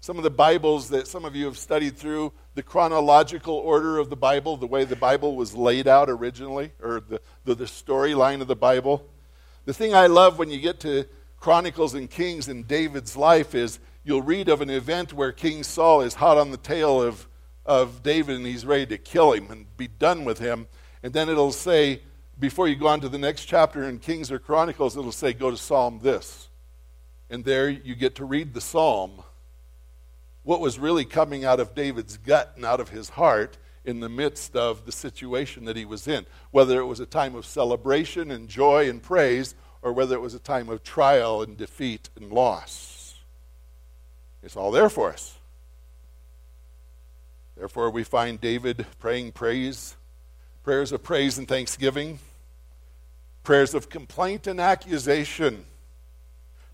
some 0.00 0.18
of 0.18 0.24
the 0.24 0.30
Bibles 0.30 0.90
that 0.90 1.06
some 1.06 1.24
of 1.24 1.36
you 1.36 1.44
have 1.46 1.56
studied 1.56 1.96
through 1.96 2.32
the 2.54 2.62
chronological 2.62 3.54
order 3.54 3.98
of 3.98 4.10
the 4.10 4.16
Bible, 4.16 4.56
the 4.56 4.66
way 4.66 4.84
the 4.84 4.96
Bible 4.96 5.34
was 5.34 5.54
laid 5.54 5.88
out 5.88 6.08
originally, 6.08 6.72
or 6.80 7.00
the, 7.00 7.20
the, 7.44 7.54
the 7.54 7.64
storyline 7.64 8.40
of 8.40 8.46
the 8.46 8.56
Bible. 8.56 9.08
The 9.64 9.74
thing 9.74 9.94
I 9.94 10.06
love 10.06 10.38
when 10.38 10.50
you 10.50 10.60
get 10.60 10.80
to 10.80 11.06
Chronicles 11.40 11.94
and 11.94 12.08
Kings 12.08 12.48
and 12.48 12.66
David's 12.66 13.16
life 13.16 13.54
is 13.54 13.80
you'll 14.04 14.22
read 14.22 14.48
of 14.48 14.60
an 14.60 14.70
event 14.70 15.12
where 15.12 15.32
King 15.32 15.62
Saul 15.62 16.00
is 16.02 16.14
hot 16.14 16.38
on 16.38 16.50
the 16.50 16.56
tail 16.56 17.02
of, 17.02 17.26
of 17.66 18.02
David 18.02 18.36
and 18.36 18.46
he's 18.46 18.64
ready 18.64 18.86
to 18.86 18.98
kill 18.98 19.32
him 19.32 19.50
and 19.50 19.76
be 19.76 19.88
done 19.88 20.24
with 20.24 20.38
him. 20.38 20.68
And 21.02 21.12
then 21.12 21.28
it'll 21.28 21.52
say, 21.52 22.02
before 22.38 22.68
you 22.68 22.76
go 22.76 22.86
on 22.86 23.00
to 23.00 23.08
the 23.08 23.18
next 23.18 23.46
chapter 23.46 23.82
in 23.84 23.98
Kings 23.98 24.30
or 24.30 24.38
Chronicles, 24.38 24.96
it'll 24.96 25.12
say, 25.12 25.32
go 25.32 25.50
to 25.50 25.56
Psalm 25.56 26.00
this. 26.02 26.48
And 27.30 27.44
there 27.44 27.68
you 27.68 27.94
get 27.94 28.14
to 28.16 28.24
read 28.24 28.54
the 28.54 28.60
psalm 28.60 29.22
what 30.44 30.60
was 30.60 30.78
really 30.78 31.04
coming 31.04 31.44
out 31.44 31.58
of 31.58 31.74
David's 31.74 32.16
gut 32.18 32.52
and 32.54 32.64
out 32.64 32.80
of 32.80 32.90
his 32.90 33.10
heart 33.10 33.58
in 33.84 34.00
the 34.00 34.08
midst 34.08 34.54
of 34.54 34.86
the 34.86 34.92
situation 34.92 35.64
that 35.64 35.76
he 35.76 35.84
was 35.84 36.06
in, 36.06 36.24
whether 36.52 36.78
it 36.78 36.84
was 36.84 37.00
a 37.00 37.06
time 37.06 37.34
of 37.34 37.44
celebration 37.44 38.30
and 38.30 38.48
joy 38.48 38.88
and 38.88 39.02
praise, 39.02 39.54
or 39.82 39.92
whether 39.92 40.14
it 40.14 40.20
was 40.20 40.34
a 40.34 40.38
time 40.38 40.68
of 40.68 40.82
trial 40.82 41.42
and 41.42 41.56
defeat 41.56 42.08
and 42.16 42.32
loss. 42.32 43.16
It's 44.42 44.56
all 44.56 44.70
there 44.70 44.88
for 44.88 45.10
us. 45.10 45.38
Therefore, 47.56 47.90
we 47.90 48.04
find 48.04 48.40
David 48.40 48.86
praying 48.98 49.32
praise, 49.32 49.96
prayers 50.62 50.92
of 50.92 51.02
praise 51.02 51.38
and 51.38 51.46
thanksgiving, 51.46 52.18
prayers 53.42 53.74
of 53.74 53.88
complaint 53.88 54.46
and 54.46 54.60
accusation, 54.60 55.64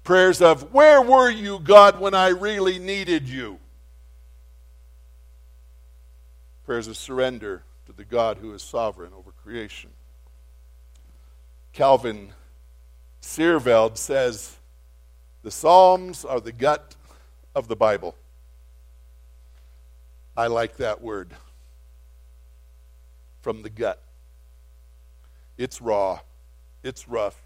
prayers 0.05 0.41
of, 0.43 0.73
Where 0.73 1.03
were 1.03 1.31
you, 1.31 1.59
God, 1.59 2.01
when 2.01 2.15
I 2.15 2.29
really 2.29 2.79
needed 2.79 3.29
you? 3.29 3.59
Prayers 6.65 6.89
of 6.89 6.97
surrender 6.97 7.63
to 7.87 7.93
the 7.93 8.05
God 8.05 8.39
who 8.39 8.53
is 8.55 8.63
sovereign 8.63 9.13
over 9.17 9.33
creation. 9.43 9.91
Calvin 11.73 12.33
Seerveld 13.23 13.97
says, 13.97 14.57
The 15.43 15.51
Psalms 15.51 16.25
are 16.25 16.41
the 16.41 16.53
gut 16.53 16.95
of 17.55 17.69
the 17.69 17.77
Bible. 17.77 18.15
I 20.37 20.47
like 20.47 20.77
that 20.77 21.03
word. 21.03 21.31
From 23.43 23.63
the 23.63 23.71
gut. 23.71 24.01
It's 25.59 25.81
raw, 25.83 26.21
it's 26.83 27.07
rough, 27.07 27.39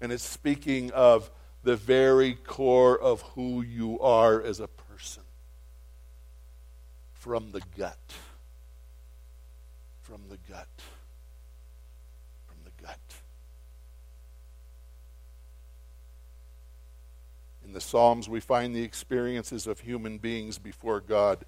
and 0.00 0.12
it's 0.12 0.22
speaking 0.22 0.90
of 0.90 1.30
the 1.62 1.76
very 1.76 2.34
core 2.34 2.98
of 2.98 3.22
who 3.22 3.62
you 3.62 4.00
are 4.00 4.42
as 4.42 4.60
a 4.60 4.68
person. 4.68 5.22
From 7.12 7.52
the 7.52 7.62
gut. 7.76 7.98
From 10.02 10.22
the 10.28 10.38
gut. 10.48 10.68
From 12.46 12.56
the 12.64 12.82
gut. 12.82 12.98
In 17.64 17.72
the 17.72 17.80
Psalms, 17.80 18.28
we 18.28 18.40
find 18.40 18.74
the 18.74 18.82
experiences 18.82 19.66
of 19.66 19.80
human 19.80 20.18
beings 20.18 20.58
before 20.58 21.00
God 21.00 21.44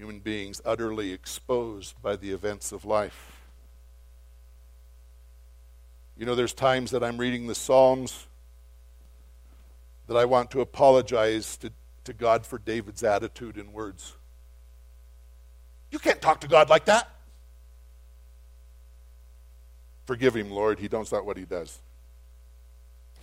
human 0.00 0.18
beings 0.18 0.62
utterly 0.64 1.12
exposed 1.12 2.00
by 2.00 2.16
the 2.16 2.30
events 2.30 2.72
of 2.72 2.86
life. 2.86 3.39
You 6.20 6.26
know, 6.26 6.34
there's 6.34 6.52
times 6.52 6.90
that 6.90 7.02
I'm 7.02 7.16
reading 7.16 7.46
the 7.46 7.54
Psalms 7.54 8.26
that 10.06 10.18
I 10.18 10.26
want 10.26 10.50
to 10.50 10.60
apologize 10.60 11.56
to, 11.56 11.72
to 12.04 12.12
God 12.12 12.44
for 12.44 12.58
David's 12.58 13.02
attitude 13.02 13.56
and 13.56 13.72
words. 13.72 14.16
You 15.90 15.98
can't 15.98 16.20
talk 16.20 16.42
to 16.42 16.46
God 16.46 16.68
like 16.68 16.84
that. 16.84 17.08
Forgive 20.04 20.36
him, 20.36 20.50
Lord. 20.50 20.78
He 20.78 20.88
knows 20.92 21.10
not 21.10 21.24
what 21.24 21.38
he 21.38 21.46
does. 21.46 21.78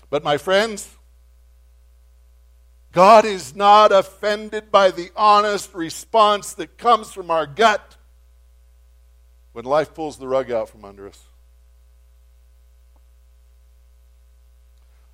But, 0.09 0.23
my 0.23 0.37
friends, 0.37 0.89
God 2.93 3.25
is 3.25 3.55
not 3.55 3.91
offended 3.91 4.71
by 4.71 4.89
the 4.89 5.11
honest 5.15 5.71
response 5.75 6.55
that 6.55 6.79
comes 6.79 7.13
from 7.13 7.29
our 7.29 7.45
gut 7.45 7.95
when 9.53 9.65
life 9.65 9.93
pulls 9.93 10.17
the 10.17 10.27
rug 10.27 10.49
out 10.49 10.69
from 10.69 10.83
under 10.83 11.07
us. 11.07 11.23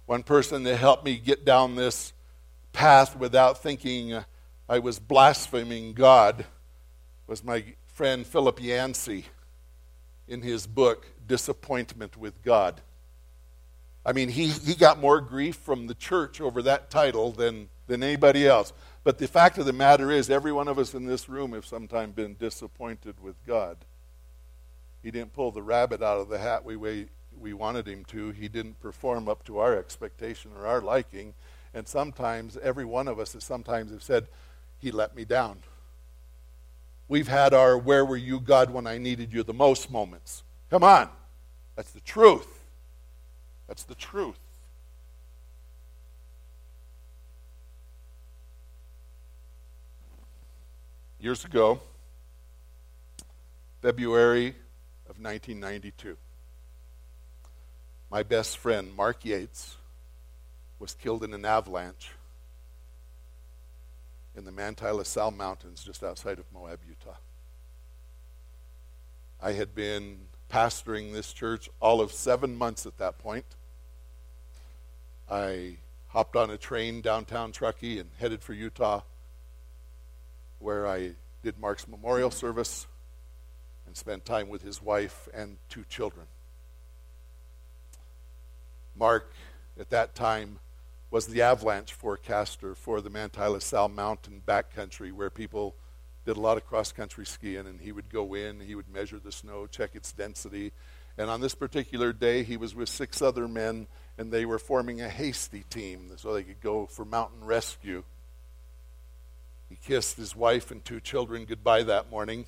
One 0.06 0.24
person 0.24 0.64
that 0.64 0.78
helped 0.78 1.06
me 1.06 1.18
get 1.18 1.46
down 1.46 1.76
this 1.76 2.14
path 2.74 3.16
without 3.16 3.62
thinking 3.62 4.24
I 4.68 4.80
was 4.80 5.00
blaspheming 5.00 5.94
God 5.94 6.46
was 7.28 7.44
my 7.44 7.64
friend 7.88 8.26
Philip 8.26 8.62
Yancey 8.62 9.26
in 10.28 10.42
his 10.42 10.68
book, 10.68 11.06
Disappointment 11.28 12.18
with 12.18 12.42
God. 12.44 12.82
I 14.06 14.12
mean, 14.12 14.30
he, 14.30 14.48
he 14.48 14.76
got 14.76 15.00
more 15.00 15.22
grief 15.22 15.56
from 15.56 15.88
the 15.88 15.94
church 15.94 16.42
over 16.42 16.62
that 16.64 16.90
title 16.90 17.32
than, 17.32 17.70
than 17.88 18.04
anybody 18.04 18.46
else. 18.46 18.74
But 19.04 19.18
the 19.18 19.28
fact 19.28 19.58
of 19.58 19.66
the 19.66 19.74
matter 19.74 20.12
is, 20.12 20.30
every 20.30 20.52
one 20.52 20.68
of 20.68 20.78
us 20.78 20.94
in 20.94 21.06
this 21.06 21.30
room 21.30 21.54
have 21.54 21.66
sometime 21.66 22.12
been 22.12 22.36
disappointed 22.36 23.16
with 23.22 23.36
God. 23.46 23.78
He 25.02 25.12
didn't 25.12 25.34
pull 25.34 25.52
the 25.52 25.62
rabbit 25.62 26.02
out 26.02 26.20
of 26.20 26.30
the 26.30 26.38
hat 26.38 26.66
we, 26.66 26.76
we, 26.76 27.08
we 27.40 27.54
wanted 27.54 27.88
him 27.88 28.06
to. 28.06 28.32
He 28.32 28.48
didn't 28.48 28.80
perform 28.82 29.28
up 29.28 29.44
to 29.46 29.60
our 29.60 29.78
expectation 29.78 30.52
or 30.58 30.68
our 30.68 30.82
liking. 30.82 31.34
And 31.74 31.88
sometimes, 31.88 32.58
every 32.58 32.86
one 32.86 33.08
of 33.08 33.20
us 33.20 33.34
has 33.34 33.44
sometimes 33.44 33.92
have 33.92 34.04
said, 34.04 34.28
He 34.80 34.92
let 34.92 35.16
me 35.16 35.26
down. 35.26 35.60
We've 37.08 37.28
had 37.28 37.54
our 37.54 37.78
where 37.78 38.06
were 38.06 38.18
you, 38.18 38.40
God, 38.40 38.72
when 38.72 38.88
I 38.88 38.98
needed 38.98 39.34
you 39.34 39.44
the 39.44 39.54
most 39.54 39.92
moments. 39.92 40.44
Come 40.70 40.84
on. 40.84 41.10
That's 41.76 41.92
the 41.92 42.00
truth. 42.00 42.48
That's 43.68 43.84
the 43.84 43.96
truth. 43.96 44.40
Years 51.20 51.46
ago, 51.46 51.80
February 53.82 54.50
of 55.10 55.20
1992, 55.20 56.18
my 58.14 58.22
best 58.22 58.60
friend, 58.60 58.96
Mark 58.96 59.26
Yates, 59.26 59.76
was 60.78 60.94
killed 60.94 61.24
in 61.24 61.34
an 61.34 61.46
avalanche 61.46 62.12
in 64.38 64.46
the 64.46 64.52
Manti 64.52 64.86
La 64.86 65.02
Sal 65.02 65.32
Mountains 65.32 65.84
just 65.84 66.04
outside 66.04 66.38
of 66.38 66.46
Moab, 66.54 66.78
Utah. 66.88 67.18
I 69.42 69.54
had 69.54 69.74
been 69.74 70.28
pastoring 70.48 71.12
this 71.12 71.34
church 71.34 71.72
all 71.80 72.02
of 72.02 72.12
seven 72.12 72.56
months 72.56 72.86
at 72.86 73.00
that 73.00 73.18
point. 73.18 73.46
I 75.28 75.78
hopped 76.10 76.36
on 76.36 76.52
a 76.52 76.58
train 76.58 77.02
downtown 77.02 77.52
Truckee 77.52 77.98
and 77.98 78.12
headed 78.20 78.44
for 78.44 78.54
Utah, 78.54 79.02
where 80.60 80.86
I 80.86 81.14
did 81.42 81.58
Mark's 81.58 81.88
memorial 81.88 82.30
service 82.30 82.86
and 83.88 83.98
spent 83.98 84.24
time 84.24 84.50
with 84.50 84.62
his 84.62 84.84
wife 84.84 85.28
and 85.34 85.58
two 85.68 85.84
children. 85.90 86.28
Mark, 88.96 89.34
at 89.80 89.90
that 89.90 90.16
time, 90.16 90.60
was 91.12 91.28
the 91.28 91.42
avalanche 91.42 91.94
forecaster 91.94 92.76
for 92.76 93.02
the 93.02 93.10
Manti 93.10 93.42
La 93.42 93.60
Sal 93.60 93.90
Mountain 93.90 94.42
backcountry, 94.46 95.12
where 95.12 95.30
people 95.30 95.76
did 96.26 96.38
a 96.38 96.42
lot 96.42 96.58
of 96.58 96.66
cross 96.66 96.92
country 96.92 97.26
skiing, 97.26 97.68
and 97.68 97.82
he 97.82 97.92
would 97.92 98.10
go 98.10 98.34
in, 98.34 98.60
he 98.60 98.76
would 98.76 98.90
measure 98.90 99.20
the 99.20 99.32
snow, 99.32 99.68
check 99.68 99.92
its 99.94 100.12
density. 100.12 100.72
And 101.18 101.30
on 101.30 101.42
this 101.42 101.54
particular 101.54 102.14
day, 102.14 102.44
he 102.44 102.58
was 102.58 102.74
with 102.74 102.90
six 102.90 103.22
other 103.22 103.48
men 103.48 103.88
and 104.18 104.32
they 104.32 104.46
were 104.46 104.60
forming 104.60 105.02
a 105.02 105.10
hasty 105.10 105.64
team 105.70 106.12
so 106.18 106.34
they 106.34 106.44
could 106.44 106.62
go 106.62 106.86
for 106.86 107.06
mountain 107.06 107.44
rescue. 107.44 108.04
He 109.70 109.76
kissed 109.76 110.18
his 110.18 110.36
wife 110.36 110.72
and 110.72 110.84
two 110.84 111.00
children 111.00 111.46
goodbye 111.46 111.84
that 111.84 112.12
morning, 112.12 112.46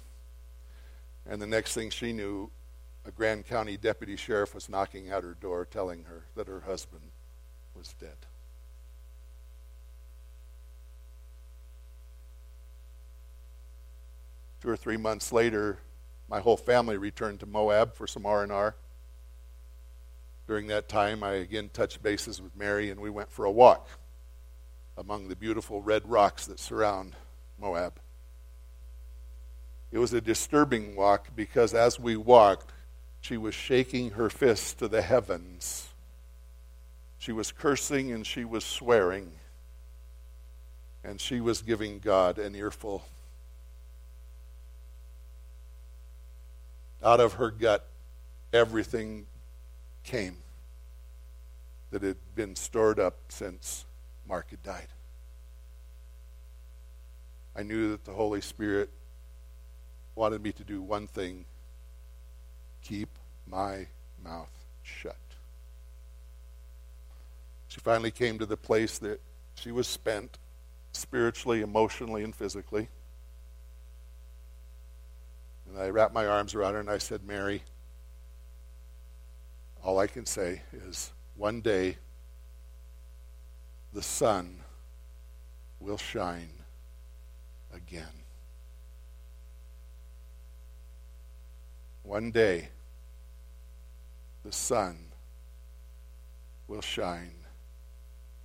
and 1.27 1.41
the 1.41 1.47
next 1.47 1.73
thing 1.73 1.89
she 1.89 2.13
knew, 2.13 2.51
a 3.05 3.11
Grand 3.11 3.45
County 3.45 3.77
deputy 3.77 4.15
sheriff 4.15 4.55
was 4.55 4.67
knocking 4.67 5.09
at 5.09 5.23
her 5.23 5.35
door 5.39 5.65
telling 5.65 6.05
her 6.05 6.25
that 6.35 6.47
her 6.47 6.61
husband 6.61 7.11
was 7.75 7.93
dead. 7.99 8.17
Two 14.61 14.69
or 14.69 14.77
three 14.77 14.97
months 14.97 15.31
later, 15.31 15.77
my 16.27 16.39
whole 16.39 16.57
family 16.57 16.97
returned 16.97 17.39
to 17.41 17.45
Moab 17.45 17.93
for 17.93 18.07
some 18.07 18.25
R&R. 18.25 18.75
During 20.47 20.67
that 20.67 20.89
time, 20.89 21.23
I 21.23 21.33
again 21.33 21.69
touched 21.71 22.01
bases 22.01 22.41
with 22.41 22.55
Mary, 22.55 22.89
and 22.89 22.99
we 22.99 23.11
went 23.11 23.31
for 23.31 23.45
a 23.45 23.51
walk 23.51 23.87
among 24.97 25.27
the 25.27 25.35
beautiful 25.35 25.81
red 25.81 26.07
rocks 26.09 26.47
that 26.47 26.59
surround 26.59 27.15
Moab. 27.59 27.99
It 29.91 29.99
was 29.99 30.13
a 30.13 30.21
disturbing 30.21 30.95
walk 30.95 31.29
because 31.35 31.73
as 31.73 31.99
we 31.99 32.15
walked, 32.15 32.71
she 33.25 33.37
was 33.37 33.55
shaking 33.55 34.11
her 34.11 34.29
fist 34.29 34.77
to 34.77 34.87
the 34.87 35.01
heavens. 35.01 35.87
She 37.17 37.31
was 37.31 37.51
cursing 37.51 38.11
and 38.11 38.23
she 38.23 38.45
was 38.45 38.63
swearing. 38.63 39.31
And 41.03 41.19
she 41.19 41.41
was 41.41 41.63
giving 41.63 41.97
God 41.97 42.37
an 42.37 42.53
earful. 42.53 43.03
Out 47.03 47.19
of 47.19 47.33
her 47.33 47.49
gut, 47.49 47.87
everything 48.53 49.25
came 50.03 50.37
that 51.89 52.03
had 52.03 52.17
been 52.35 52.55
stored 52.55 52.99
up 52.99 53.15
since 53.29 53.85
Mark 54.27 54.51
had 54.51 54.61
died. 54.61 54.89
I 57.55 57.63
knew 57.63 57.89
that 57.89 58.05
the 58.05 58.13
Holy 58.13 58.41
Spirit 58.41 58.91
wanted 60.13 60.43
me 60.43 60.51
to 60.51 60.63
do 60.63 60.79
one 60.79 61.07
thing 61.07 61.45
keep 62.85 63.09
my 63.47 63.87
mouth 64.23 64.49
shut. 64.83 65.17
She 67.67 67.79
finally 67.79 68.11
came 68.11 68.39
to 68.39 68.45
the 68.45 68.57
place 68.57 68.97
that 68.99 69.19
she 69.55 69.71
was 69.71 69.87
spent 69.87 70.37
spiritually, 70.93 71.61
emotionally, 71.61 72.23
and 72.23 72.33
physically. 72.33 72.87
And 75.67 75.77
I 75.77 75.89
wrapped 75.89 76.13
my 76.13 76.25
arms 76.25 76.55
around 76.55 76.73
her 76.73 76.79
and 76.79 76.89
I 76.89 76.97
said, 76.97 77.25
Mary, 77.25 77.63
all 79.83 79.99
I 79.99 80.07
can 80.07 80.25
say 80.25 80.61
is 80.87 81.11
one 81.35 81.61
day 81.61 81.97
the 83.93 84.01
sun 84.01 84.59
will 85.79 85.97
shine 85.97 86.49
again. 87.73 88.03
One 92.03 92.31
day, 92.31 92.69
the 94.45 94.51
sun 94.51 94.95
will 96.67 96.81
shine 96.81 97.33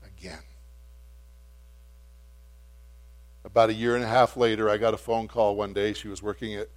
again. 0.05 0.43
About 3.45 3.69
a 3.69 3.75
year 3.75 3.97
and 3.97 4.05
a 4.05 4.09
half 4.09 4.35
later, 4.37 4.71
I 4.71 4.79
got 4.79 4.95
a 4.95 4.97
phone 4.97 5.29
call 5.29 5.57
one 5.57 5.75
day. 5.75 5.93
She 5.93 6.09
was 6.09 6.23
working 6.23 6.55
at 6.55 6.69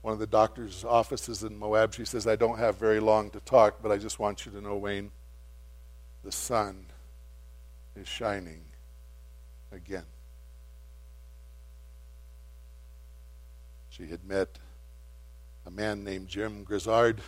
one 0.00 0.14
of 0.14 0.18
the 0.18 0.26
doctor's 0.26 0.82
offices 0.82 1.42
in 1.42 1.58
Moab. 1.58 1.92
She 1.92 2.06
says, 2.06 2.26
I 2.26 2.36
don't 2.36 2.58
have 2.58 2.78
very 2.78 3.00
long 3.00 3.30
to 3.30 3.40
talk, 3.40 3.82
but 3.82 3.92
I 3.92 3.98
just 3.98 4.18
want 4.18 4.46
you 4.46 4.52
to 4.52 4.60
know, 4.62 4.76
Wayne, 4.76 5.10
the 6.24 6.32
sun 6.32 6.86
is 7.96 8.08
shining 8.08 8.62
again. 9.72 10.06
She 13.90 14.06
had 14.06 14.24
met 14.24 14.58
a 15.66 15.70
man 15.70 16.02
named 16.02 16.28
Jim 16.28 16.64
Grizzard. 16.64 17.20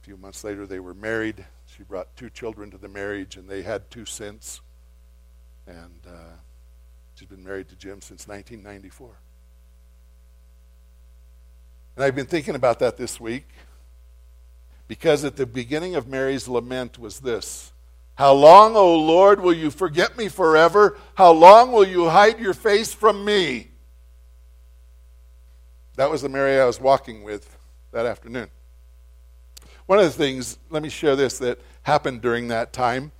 A 0.00 0.04
few 0.04 0.16
months 0.16 0.44
later, 0.44 0.66
they 0.66 0.80
were 0.80 0.94
married. 0.94 1.44
She 1.66 1.82
brought 1.82 2.14
two 2.16 2.30
children 2.30 2.70
to 2.70 2.78
the 2.78 2.88
marriage, 2.88 3.36
and 3.36 3.48
they 3.48 3.62
had 3.62 3.90
two 3.90 4.06
since. 4.06 4.60
And 5.66 6.00
uh, 6.06 6.34
she's 7.14 7.28
been 7.28 7.44
married 7.44 7.68
to 7.68 7.76
Jim 7.76 8.00
since 8.00 8.26
1994. 8.26 9.10
And 11.96 12.04
I've 12.04 12.14
been 12.14 12.26
thinking 12.26 12.54
about 12.54 12.78
that 12.78 12.96
this 12.96 13.20
week 13.20 13.46
because 14.88 15.24
at 15.24 15.36
the 15.36 15.46
beginning 15.46 15.94
of 15.94 16.08
Mary's 16.08 16.48
lament 16.48 16.98
was 16.98 17.20
this 17.20 17.72
How 18.14 18.32
long, 18.32 18.74
O 18.74 18.96
Lord, 18.96 19.40
will 19.40 19.52
you 19.52 19.70
forget 19.70 20.16
me 20.16 20.28
forever? 20.28 20.96
How 21.14 21.30
long 21.30 21.72
will 21.72 21.86
you 21.86 22.08
hide 22.08 22.40
your 22.40 22.54
face 22.54 22.92
from 22.94 23.24
me? 23.24 23.70
That 25.96 26.10
was 26.10 26.22
the 26.22 26.28
Mary 26.28 26.58
I 26.58 26.64
was 26.64 26.80
walking 26.80 27.22
with 27.22 27.56
that 27.92 28.06
afternoon. 28.06 28.48
One 29.90 29.98
of 29.98 30.04
the 30.04 30.12
things, 30.12 30.56
let 30.70 30.84
me 30.84 30.88
share 30.88 31.16
this, 31.16 31.38
that 31.38 31.58
happened 31.82 32.22
during 32.22 32.46
that 32.46 32.72
time. 32.72 33.10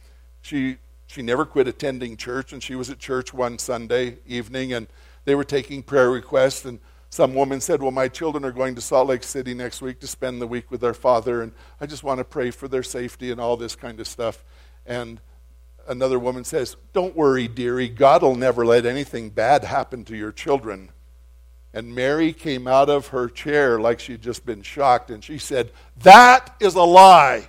She, 0.41 0.77
she 1.09 1.21
never 1.21 1.45
quit 1.45 1.67
attending 1.67 2.17
church, 2.17 2.53
and 2.53 2.63
she 2.63 2.77
was 2.77 2.89
at 2.89 3.01
church 3.01 3.35
one 3.35 3.59
Sunday 3.59 4.19
evening, 4.25 4.73
and 4.73 4.87
they 5.25 5.35
were 5.35 5.43
taking 5.43 5.83
prayer 5.83 6.13
requests. 6.13 6.65
And 6.65 6.79
some 7.09 7.35
woman 7.35 7.61
said, 7.61 7.83
Well, 7.83 7.91
my 7.91 8.07
children 8.07 8.45
are 8.45 8.53
going 8.53 8.77
to 8.77 8.81
Salt 8.81 9.09
Lake 9.09 9.25
City 9.25 9.53
next 9.53 9.83
week 9.83 9.99
to 9.99 10.07
spend 10.07 10.41
the 10.41 10.47
week 10.47 10.71
with 10.71 10.81
their 10.81 10.95
father, 10.95 11.43
and 11.43 11.51
I 11.81 11.87
just 11.87 12.05
want 12.05 12.19
to 12.19 12.25
pray 12.25 12.53
for 12.53 12.69
their 12.69 12.85
safety 12.85 13.33
and 13.33 13.41
all 13.41 13.57
this 13.57 13.75
kind 13.75 13.99
of 13.99 14.07
stuff. 14.07 14.45
And 14.87 15.21
another 15.89 16.21
woman 16.21 16.45
says, 16.45 16.77
Don't 16.93 17.17
worry, 17.17 17.49
dearie, 17.49 17.89
God 17.89 18.23
will 18.23 18.37
never 18.37 18.65
let 18.65 18.87
anything 18.87 19.31
bad 19.31 19.65
happen 19.65 20.05
to 20.05 20.17
your 20.17 20.31
children. 20.31 20.91
And 21.73 21.95
Mary 21.95 22.33
came 22.33 22.67
out 22.67 22.91
of 22.91 23.09
her 23.09 23.29
chair 23.29 23.79
like 23.79 24.01
she'd 24.01 24.23
just 24.23 24.45
been 24.45 24.63
shocked, 24.63 25.11
and 25.11 25.23
she 25.23 25.39
said, 25.39 25.71
That 26.03 26.57
is 26.61 26.75
a 26.75 26.83
lie. 26.83 27.49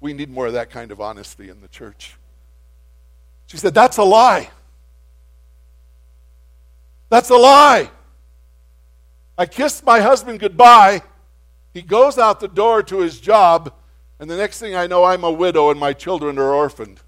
We 0.00 0.14
need 0.14 0.30
more 0.30 0.46
of 0.46 0.54
that 0.54 0.70
kind 0.70 0.90
of 0.90 1.00
honesty 1.00 1.50
in 1.50 1.60
the 1.60 1.68
church. 1.68 2.16
She 3.46 3.58
said, 3.58 3.74
That's 3.74 3.98
a 3.98 4.04
lie. 4.04 4.48
That's 7.10 7.28
a 7.28 7.36
lie. 7.36 7.90
I 9.36 9.46
kissed 9.46 9.84
my 9.84 10.00
husband 10.00 10.40
goodbye. 10.40 11.02
He 11.74 11.82
goes 11.82 12.18
out 12.18 12.40
the 12.40 12.48
door 12.48 12.82
to 12.84 13.00
his 13.00 13.20
job, 13.20 13.72
and 14.18 14.30
the 14.30 14.36
next 14.36 14.60
thing 14.60 14.74
I 14.74 14.86
know, 14.86 15.04
I'm 15.04 15.24
a 15.24 15.30
widow 15.30 15.70
and 15.70 15.78
my 15.78 15.92
children 15.92 16.38
are 16.38 16.54
orphaned. 16.54 17.00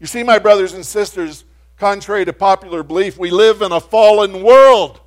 You 0.00 0.06
see, 0.06 0.22
my 0.22 0.38
brothers 0.38 0.72
and 0.72 0.84
sisters, 0.84 1.44
contrary 1.76 2.24
to 2.24 2.32
popular 2.32 2.82
belief, 2.82 3.18
we 3.18 3.30
live 3.30 3.62
in 3.62 3.70
a 3.70 3.80
fallen 3.80 4.42
world. 4.42 5.00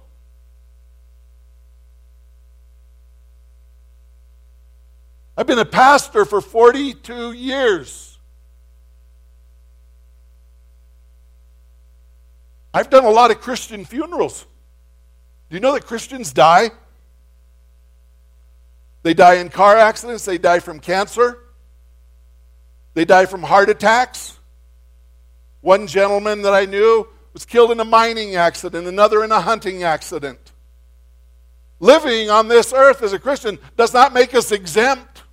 I've 5.35 5.47
been 5.47 5.59
a 5.59 5.65
pastor 5.65 6.25
for 6.25 6.41
42 6.41 7.31
years. 7.31 8.19
I've 12.71 12.91
done 12.91 13.03
a 13.03 13.09
lot 13.09 13.31
of 13.31 13.41
Christian 13.41 13.83
funerals. 13.83 14.45
Do 15.49 15.55
you 15.55 15.59
know 15.59 15.73
that 15.73 15.85
Christians 15.85 16.33
die? 16.33 16.71
They 19.01 19.13
die 19.13 19.35
in 19.35 19.49
car 19.49 19.77
accidents, 19.77 20.23
they 20.23 20.37
die 20.37 20.59
from 20.59 20.79
cancer, 20.79 21.39
they 22.93 23.05
die 23.05 23.25
from 23.25 23.43
heart 23.43 23.69
attacks. 23.69 24.39
One 25.63 25.87
gentleman 25.87 26.41
that 26.41 26.53
I 26.53 26.65
knew 26.65 27.07
was 27.31 27.45
killed 27.45 27.71
in 27.71 27.79
a 27.79 27.85
mining 27.85 28.35
accident, 28.35 28.85
another 28.85 29.23
in 29.23 29.31
a 29.31 29.39
hunting 29.39 29.83
accident. 29.83 30.51
Living 31.79 32.29
on 32.29 32.49
this 32.49 32.73
earth 32.73 33.01
as 33.01 33.13
a 33.13 33.17
Christian 33.17 33.57
does 33.77 33.93
not 33.93 34.13
make 34.13 34.35
us 34.35 34.51
exempt 34.51 35.23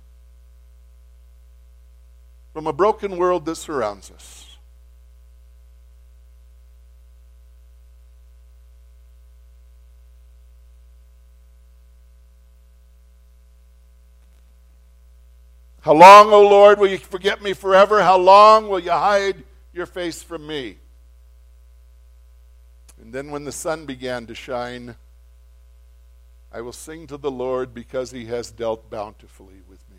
from 2.53 2.65
a 2.65 2.71
broken 2.71 3.17
world 3.17 3.45
that 3.45 3.55
surrounds 3.55 4.09
us. 4.09 4.57
How 15.81 15.93
long, 15.93 16.31
O 16.31 16.41
Lord, 16.41 16.79
will 16.79 16.87
you 16.87 16.99
forget 16.99 17.41
me 17.41 17.51
forever? 17.51 18.01
How 18.01 18.17
long 18.17 18.69
will 18.69 18.79
you 18.79 18.91
hide 18.91 19.43
your 19.73 19.85
face 19.85 20.21
from 20.21 20.45
me. 20.47 20.77
And 23.01 23.13
then 23.13 23.31
when 23.31 23.45
the 23.45 23.51
sun 23.51 23.85
began 23.85 24.27
to 24.27 24.35
shine, 24.35 24.95
I 26.51 26.61
will 26.61 26.73
sing 26.73 27.07
to 27.07 27.17
the 27.17 27.31
Lord 27.31 27.73
because 27.73 28.11
he 28.11 28.25
has 28.25 28.51
dealt 28.51 28.89
bountifully 28.89 29.61
with 29.67 29.79
me. 29.89 29.97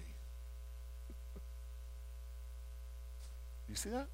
you 3.72 3.76
see 3.76 3.90
that? 3.90 4.06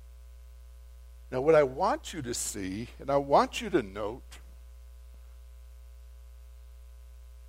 Now, 1.33 1.41
what 1.41 1.55
I 1.55 1.65
want 1.65 2.15
you 2.15 2.23
to 2.23 2.33
see, 2.33 2.89
and 3.01 3.11
I 3.11 3.17
want 3.17 3.61
you 3.61 3.69
to 3.71 3.83
note, 3.83 4.23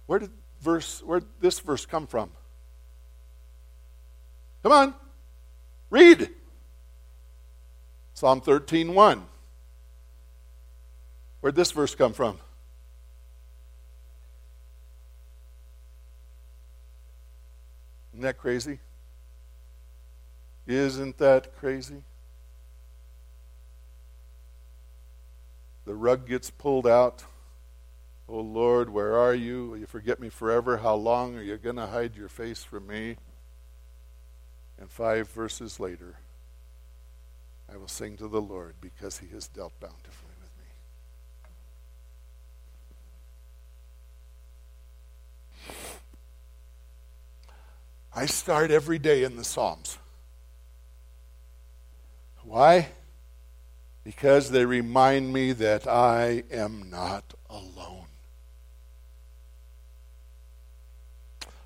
where 0.08 0.20
did 0.20 0.32
verse 0.60 1.04
where 1.04 1.22
this 1.40 1.60
verse 1.60 1.86
come 1.86 2.08
from? 2.08 2.32
Come 4.64 4.72
on. 4.72 4.94
Read. 5.92 6.30
Psalm 8.20 8.42
13:1. 8.42 9.24
Where'd 11.40 11.56
this 11.56 11.72
verse 11.72 11.96
come 11.96 12.12
from? 12.12 12.38
Isn't 18.12 18.24
that 18.24 18.38
crazy? 18.38 18.80
Isn't 20.68 21.18
that 21.20 21.56
crazy? 21.56 22.04
The 25.86 25.96
rug 25.96 26.28
gets 26.28 26.50
pulled 26.50 26.86
out. 26.86 27.24
Oh 28.28 28.42
Lord, 28.42 28.90
where 28.90 29.16
are 29.16 29.34
you? 29.34 29.68
Will 29.68 29.78
you 29.78 29.86
forget 29.86 30.20
me 30.20 30.28
forever? 30.28 30.76
How 30.80 30.96
long 30.96 31.38
are 31.38 31.42
you 31.42 31.56
going 31.56 31.78
to 31.78 31.88
hide 31.88 32.18
your 32.18 32.28
face 32.28 32.66
from 32.66 32.86
me? 32.86 33.16
And 34.78 34.92
five 34.92 35.30
verses 35.30 35.80
later, 35.80 36.18
I 37.72 37.78
will 37.78 37.88
sing 37.88 38.18
to 38.18 38.28
the 38.28 38.42
Lord 38.42 38.76
because 38.82 39.20
he 39.20 39.28
has 39.34 39.48
dealt 39.48 39.80
bountifully 39.80 40.34
with 40.42 40.52
me. 40.58 40.66
I 48.16 48.26
start 48.26 48.72
every 48.72 48.98
day 48.98 49.24
in 49.24 49.36
the 49.36 49.44
Psalms. 49.44 49.98
Why? 52.44 52.90
Because 54.04 54.50
they 54.50 54.66
remind 54.66 55.32
me 55.32 55.52
that 55.52 55.86
I 55.86 56.44
am 56.52 56.90
not 56.90 57.36
alone. 57.50 58.06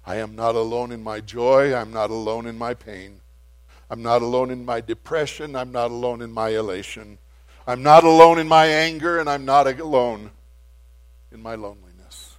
I 0.05 0.17
am 0.17 0.35
not 0.35 0.55
alone 0.55 0.91
in 0.91 1.01
my 1.01 1.21
joy. 1.21 1.73
I'm 1.73 1.93
not 1.93 2.09
alone 2.09 2.45
in 2.45 2.57
my 2.57 2.73
pain. 2.73 3.21
I'm 3.93 4.01
not 4.01 4.23
alone 4.23 4.49
in 4.49 4.65
my 4.65 4.81
depression. 4.81 5.55
I'm 5.55 5.71
not 5.71 5.91
alone 5.91 6.23
in 6.23 6.31
my 6.31 6.49
elation. 6.49 7.19
I'm 7.67 7.83
not 7.83 8.03
alone 8.03 8.39
in 8.39 8.47
my 8.47 8.65
anger, 8.65 9.19
and 9.19 9.29
I'm 9.29 9.45
not 9.45 9.67
alone 9.67 10.31
in 11.31 11.43
my 11.43 11.53
loneliness. 11.53 12.35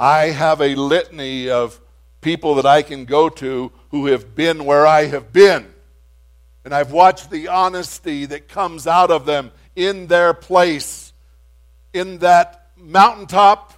I 0.00 0.28
have 0.28 0.62
a 0.62 0.74
litany 0.76 1.50
of 1.50 1.78
people 2.22 2.54
that 2.54 2.64
I 2.64 2.80
can 2.80 3.04
go 3.04 3.28
to 3.28 3.70
who 3.90 4.06
have 4.06 4.34
been 4.34 4.64
where 4.64 4.86
I 4.86 5.08
have 5.08 5.30
been. 5.30 5.66
And 6.64 6.72
I've 6.72 6.90
watched 6.90 7.30
the 7.30 7.48
honesty 7.48 8.24
that 8.24 8.48
comes 8.48 8.86
out 8.86 9.10
of 9.10 9.26
them 9.26 9.52
in 9.76 10.06
their 10.06 10.32
place, 10.32 11.12
in 11.92 12.20
that 12.20 12.70
mountaintop, 12.78 13.74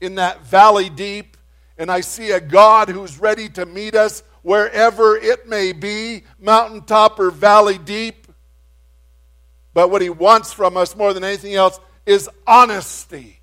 in 0.00 0.16
that 0.16 0.44
valley 0.44 0.90
deep. 0.90 1.36
And 1.78 1.92
I 1.92 2.00
see 2.00 2.32
a 2.32 2.40
God 2.40 2.88
who's 2.88 3.20
ready 3.20 3.48
to 3.50 3.64
meet 3.64 3.94
us 3.94 4.24
wherever 4.42 5.16
it 5.16 5.48
may 5.48 5.72
be, 5.72 6.24
mountaintop 6.38 7.18
or 7.18 7.30
valley 7.30 7.78
deep. 7.78 8.26
But 9.72 9.90
what 9.90 10.02
he 10.02 10.10
wants 10.10 10.52
from 10.52 10.76
us 10.76 10.96
more 10.96 11.12
than 11.12 11.24
anything 11.24 11.54
else 11.54 11.78
is 12.06 12.28
honesty. 12.46 13.40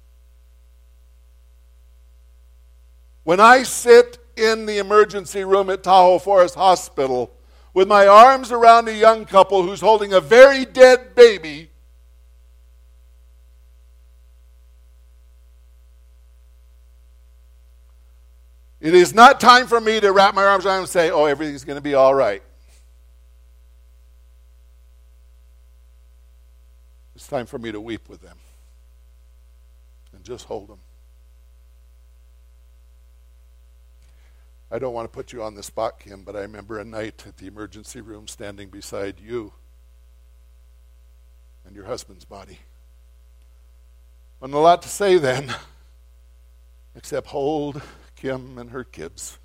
When 3.24 3.40
I 3.40 3.64
sit 3.64 4.18
in 4.38 4.66
the 4.66 4.78
emergency 4.78 5.44
room 5.44 5.70
at 5.70 5.84
Tahoe 5.84 6.20
Forest 6.20 6.56
Hospital 6.56 7.34
with 7.74 7.88
my 7.88 8.08
arms 8.08 8.52
around 8.52 8.88
a 8.88 8.94
young 8.94 9.26
couple 9.26 9.64
who's 9.64 9.82
holding 9.82 10.14
a 10.14 10.22
very 10.22 10.66
dead 10.66 11.14
baby, 11.16 11.70
It 18.80 18.94
is 18.94 19.14
not 19.14 19.40
time 19.40 19.66
for 19.68 19.82
me 19.82 20.00
to 20.00 20.12
wrap 20.12 20.36
my 20.36 20.46
arms 20.46 20.66
around 20.66 20.80
and 20.80 20.90
say, 20.90 21.10
oh, 21.10 21.26
everything's 21.26 21.64
going 21.64 21.78
to 21.78 21.82
be 21.82 21.96
all 21.96 22.14
right. 22.14 22.44
It's 27.16 27.28
time 27.28 27.48
for 27.48 27.58
me 27.58 27.72
to 27.72 27.82
weep 27.82 28.08
with 28.08 28.22
them 28.22 28.38
and 30.14 30.24
just 30.24 30.46
hold 30.46 30.68
them. 30.68 30.80
I 34.70 34.80
don't 34.80 34.94
want 34.94 35.06
to 35.06 35.16
put 35.16 35.34
you 35.34 35.42
on 35.42 35.56
the 35.56 35.64
spot, 35.64 36.00
Kim, 36.00 36.24
but 36.24 36.36
I 36.36 36.42
remember 36.42 36.78
a 36.78 36.84
night 36.86 37.24
at 37.26 37.38
the 37.38 37.48
emergency 37.48 38.02
room 38.02 38.28
standing 38.28 38.70
beside 38.70 39.20
you 39.20 39.54
and 41.66 41.76
your 41.76 41.86
husband's 41.86 42.26
body. 42.26 42.60
Wasn't 44.40 44.56
a 44.56 44.60
lot 44.60 44.84
to 44.84 44.90
say 44.90 45.18
then, 45.18 45.56
except 46.96 47.28
hold 47.28 47.82
Kim 48.18 48.58
and 48.58 48.72
her 48.72 48.84
kids 48.84 49.38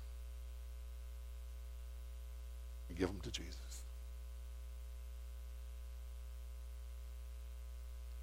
and 2.89 2.97
give 2.97 3.07
them 3.07 3.21
to 3.21 3.31
Jesus. 3.31 3.83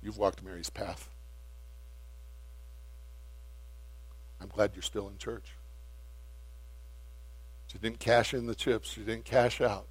You've 0.03 0.19
walked 0.19 0.43
Mary's 0.43 0.71
path. 0.71 1.09
I'm 4.41 4.49
glad 4.49 4.73
you're 4.75 4.83
still 4.83 5.09
in 5.09 5.19
church. 5.19 5.55
She 7.69 7.79
didn't 7.79 8.01
cash 8.01 8.35
in 8.35 8.47
the 8.47 8.55
chips, 8.55 8.91
she 8.91 9.01
didn't 9.03 9.25
cash 9.25 9.61
out. 9.61 9.87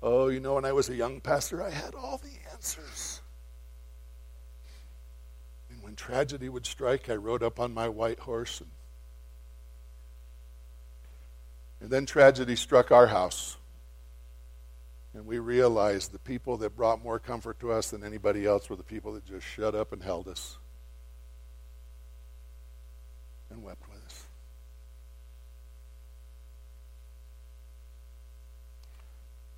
Oh, 0.00 0.28
you 0.28 0.38
know, 0.38 0.54
when 0.54 0.64
I 0.64 0.70
was 0.70 0.88
a 0.88 0.94
young 0.94 1.20
pastor, 1.20 1.60
I 1.60 1.70
had 1.70 1.94
all 1.96 2.18
the 2.18 2.52
answers 2.52 3.20
when 5.88 5.96
tragedy 5.96 6.50
would 6.50 6.66
strike, 6.66 7.08
I 7.08 7.14
rode 7.14 7.42
up 7.42 7.58
on 7.58 7.72
my 7.72 7.88
white 7.88 8.18
horse. 8.18 8.60
And, 8.60 8.68
and 11.80 11.88
then 11.88 12.04
tragedy 12.04 12.56
struck 12.56 12.92
our 12.92 13.06
house. 13.06 13.56
And 15.14 15.24
we 15.24 15.38
realized 15.38 16.12
the 16.12 16.18
people 16.18 16.58
that 16.58 16.76
brought 16.76 17.02
more 17.02 17.18
comfort 17.18 17.58
to 17.60 17.72
us 17.72 17.90
than 17.90 18.04
anybody 18.04 18.44
else 18.44 18.68
were 18.68 18.76
the 18.76 18.82
people 18.82 19.14
that 19.14 19.24
just 19.24 19.46
shut 19.46 19.74
up 19.74 19.94
and 19.94 20.02
held 20.02 20.28
us 20.28 20.58
and 23.48 23.62
wept 23.62 23.88
with 23.88 24.04
us. 24.04 24.26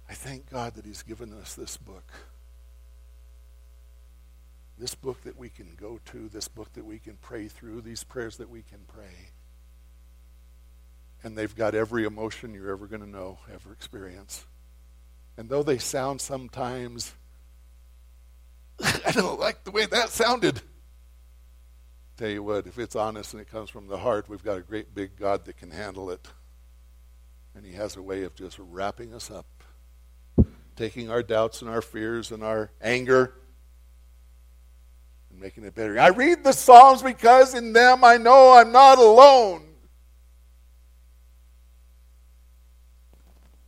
I 0.08 0.14
thank 0.14 0.48
God 0.48 0.76
that 0.76 0.84
He's 0.84 1.02
given 1.02 1.32
us 1.32 1.56
this 1.56 1.76
book 1.76 2.04
this 4.80 4.94
book 4.94 5.22
that 5.24 5.38
we 5.38 5.50
can 5.50 5.76
go 5.78 6.00
to, 6.06 6.28
this 6.30 6.48
book 6.48 6.72
that 6.72 6.86
we 6.86 6.98
can 6.98 7.16
pray 7.20 7.48
through, 7.48 7.82
these 7.82 8.02
prayers 8.02 8.38
that 8.38 8.48
we 8.48 8.62
can 8.62 8.80
pray. 8.88 9.30
And 11.22 11.36
they've 11.36 11.54
got 11.54 11.74
every 11.74 12.04
emotion 12.04 12.54
you're 12.54 12.70
ever 12.70 12.86
going 12.86 13.02
to 13.02 13.08
know, 13.08 13.38
ever 13.52 13.72
experience. 13.72 14.46
And 15.36 15.50
though 15.50 15.62
they 15.62 15.76
sound 15.76 16.22
sometimes, 16.22 17.12
I 18.82 19.12
don't 19.12 19.38
like 19.38 19.64
the 19.64 19.70
way 19.70 19.84
that 19.84 20.08
sounded. 20.08 20.62
Tell 22.16 22.30
you 22.30 22.42
what, 22.42 22.66
if 22.66 22.78
it's 22.78 22.96
honest 22.96 23.34
and 23.34 23.42
it 23.42 23.50
comes 23.50 23.68
from 23.68 23.86
the 23.86 23.98
heart, 23.98 24.30
we've 24.30 24.42
got 24.42 24.56
a 24.56 24.62
great 24.62 24.94
big 24.94 25.16
God 25.16 25.44
that 25.44 25.58
can 25.58 25.70
handle 25.70 26.10
it. 26.10 26.26
And 27.54 27.66
He 27.66 27.72
has 27.74 27.96
a 27.96 28.02
way 28.02 28.22
of 28.22 28.34
just 28.34 28.58
wrapping 28.58 29.12
us 29.12 29.30
up, 29.30 29.46
taking 30.74 31.10
our 31.10 31.22
doubts 31.22 31.60
and 31.60 31.70
our 31.70 31.82
fears 31.82 32.30
and 32.30 32.42
our 32.42 32.70
anger 32.80 33.34
making 35.40 35.64
it 35.64 35.74
better. 35.74 35.98
I 35.98 36.08
read 36.08 36.44
the 36.44 36.52
Psalms 36.52 37.02
because 37.02 37.54
in 37.54 37.72
them 37.72 38.04
I 38.04 38.18
know 38.18 38.52
I'm 38.52 38.72
not 38.72 38.98
alone. 38.98 39.62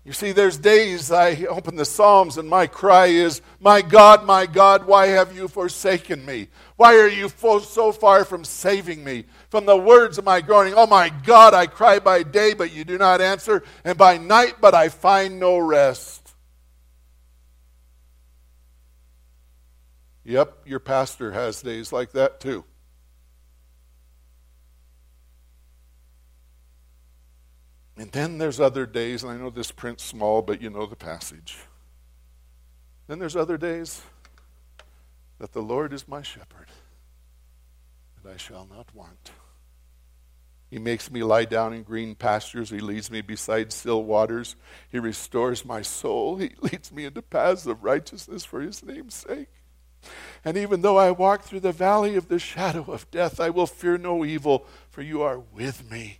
You 0.04 0.12
see, 0.12 0.32
there's 0.32 0.58
days 0.58 1.10
I 1.10 1.44
open 1.44 1.76
the 1.76 1.86
Psalms 1.86 2.36
and 2.36 2.46
my 2.46 2.66
cry 2.66 3.06
is, 3.06 3.40
My 3.58 3.80
God, 3.80 4.26
my 4.26 4.44
God, 4.44 4.84
why 4.84 5.06
have 5.06 5.34
you 5.34 5.48
forsaken 5.48 6.26
me? 6.26 6.48
Why 6.76 6.96
are 6.96 7.08
you 7.08 7.30
so 7.30 7.92
far 7.92 8.26
from 8.26 8.44
saving 8.44 9.02
me? 9.02 9.24
From 9.48 9.64
the 9.64 9.76
words 9.76 10.18
of 10.18 10.24
my 10.26 10.42
groaning, 10.42 10.74
Oh 10.76 10.86
my 10.86 11.08
God, 11.08 11.54
I 11.54 11.66
cry 11.66 12.00
by 12.00 12.22
day, 12.22 12.52
but 12.52 12.74
you 12.74 12.84
do 12.84 12.98
not 12.98 13.22
answer, 13.22 13.62
and 13.82 13.96
by 13.96 14.18
night, 14.18 14.56
but 14.60 14.74
I 14.74 14.90
find 14.90 15.40
no 15.40 15.56
rest. 15.56 16.21
Yep, 20.24 20.62
your 20.66 20.80
pastor 20.80 21.32
has 21.32 21.62
days 21.62 21.92
like 21.92 22.12
that 22.12 22.40
too. 22.40 22.64
And 27.96 28.10
then 28.12 28.38
there's 28.38 28.60
other 28.60 28.86
days, 28.86 29.22
and 29.22 29.32
I 29.32 29.36
know 29.36 29.50
this 29.50 29.70
print's 29.70 30.04
small, 30.04 30.42
but 30.42 30.62
you 30.62 30.70
know 30.70 30.86
the 30.86 30.96
passage. 30.96 31.58
Then 33.06 33.18
there's 33.18 33.36
other 33.36 33.58
days 33.58 34.02
that 35.38 35.52
the 35.52 35.60
Lord 35.60 35.92
is 35.92 36.08
my 36.08 36.22
shepherd, 36.22 36.68
and 38.22 38.32
I 38.32 38.36
shall 38.36 38.66
not 38.72 38.94
want. 38.94 39.32
He 40.70 40.78
makes 40.78 41.10
me 41.10 41.22
lie 41.22 41.44
down 41.44 41.74
in 41.74 41.82
green 41.82 42.14
pastures. 42.14 42.70
He 42.70 42.80
leads 42.80 43.10
me 43.10 43.20
beside 43.20 43.72
still 43.72 44.02
waters. 44.04 44.56
He 44.90 44.98
restores 44.98 45.66
my 45.66 45.82
soul. 45.82 46.38
He 46.38 46.52
leads 46.62 46.90
me 46.90 47.04
into 47.04 47.20
paths 47.20 47.66
of 47.66 47.84
righteousness 47.84 48.44
for 48.44 48.62
his 48.62 48.82
name's 48.82 49.14
sake. 49.14 49.48
And 50.44 50.56
even 50.56 50.82
though 50.82 50.96
I 50.96 51.10
walk 51.10 51.42
through 51.42 51.60
the 51.60 51.72
valley 51.72 52.16
of 52.16 52.28
the 52.28 52.38
shadow 52.38 52.84
of 52.88 53.10
death, 53.10 53.40
I 53.40 53.50
will 53.50 53.66
fear 53.66 53.98
no 53.98 54.24
evil, 54.24 54.66
for 54.90 55.02
you 55.02 55.22
are 55.22 55.38
with 55.38 55.90
me. 55.90 56.18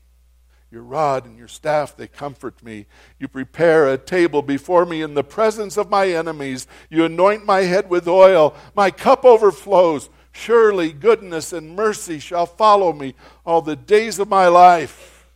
Your 0.71 0.83
rod 0.83 1.27
and 1.27 1.37
your 1.37 1.49
staff, 1.49 1.97
they 1.97 2.07
comfort 2.07 2.63
me. 2.63 2.87
You 3.19 3.29
prepare 3.29 3.89
a 3.89 3.99
table 3.99 4.41
before 4.41 4.87
me 4.87 5.03
in 5.03 5.15
the 5.15 5.25
presence 5.25 5.77
of 5.77 5.91
my 5.91 6.09
enemies. 6.09 6.67
You 6.89 7.05
anoint 7.05 7.45
my 7.45 7.61
head 7.61 7.91
with 7.91 8.09
oil. 8.09 8.55
My 8.75 8.91
cup 8.91 9.25
overflows. 9.25 10.09
Surely 10.33 10.93
goodness 10.93 11.53
and 11.53 11.77
mercy 11.77 12.19
shall 12.19 12.47
follow 12.47 12.95
me 12.95 13.15
all 13.45 13.61
the 13.61 13.77
days 13.77 14.19
of 14.19 14.29
my 14.29 14.49
life, 14.49 15.29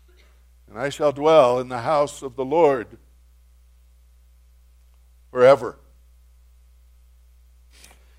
and 0.69 0.79
I 0.79 0.89
shall 0.89 1.13
dwell 1.13 1.61
in 1.61 1.69
the 1.69 1.81
house 1.81 2.23
of 2.23 2.35
the 2.35 2.47
Lord 2.47 2.97
forever. 5.31 5.79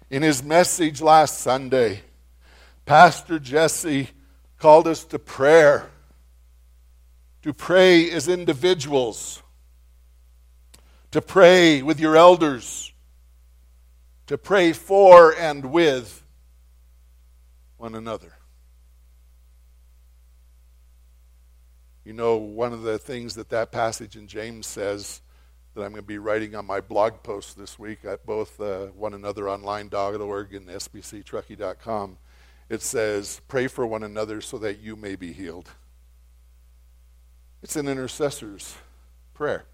In 0.10 0.22
his 0.22 0.41
message 0.41 1.01
last 1.01 1.39
Sunday, 1.39 2.01
Pastor 2.86 3.39
Jesse 3.39 4.10
called 4.58 4.88
us 4.88 5.03
to 5.05 5.20
prayer, 5.20 5.89
to 7.41 7.53
pray 7.53 8.10
as 8.12 8.30
individuals, 8.30 9.43
to 11.12 11.22
pray 11.22 11.82
with 11.82 11.99
your 11.99 12.16
elders, 12.16 12.93
to 14.28 14.38
pray 14.38 14.72
for 14.72 15.36
and 15.36 15.72
with 15.72 16.24
one 17.76 17.93
another. 17.93 18.34
You 22.05 22.14
know, 22.14 22.38
one 22.38 22.72
of 22.72 22.84
the 22.84 22.97
things 22.97 23.36
that 23.36 23.49
that 23.49 23.74
passage 23.74 24.16
in 24.16 24.28
James 24.28 24.68
says 24.68 25.22
that 25.78 25.84
I'm 25.84 25.92
going 25.92 26.02
to 26.02 26.08
be 26.08 26.18
writing 26.18 26.56
on 26.56 26.66
my 26.66 26.82
blog 26.82 27.22
post 27.22 27.56
this 27.56 27.78
week 27.78 28.04
at 28.04 28.26
both 28.26 28.60
uh, 28.60 28.88
oneanotheronline.org 29.00 30.54
and 30.56 30.68
sbctruckee.com. 30.68 32.18
It 32.68 32.82
says, 32.82 33.42
Pray 33.48 33.68
for 33.68 33.86
one 33.86 34.02
another 34.02 34.42
so 34.42 34.58
that 34.58 34.80
you 34.80 34.96
may 34.96 35.16
be 35.16 35.32
healed. 35.32 35.70
It's 37.62 37.76
an 37.76 37.88
intercessor's 37.88 38.76
prayer. 39.36 39.66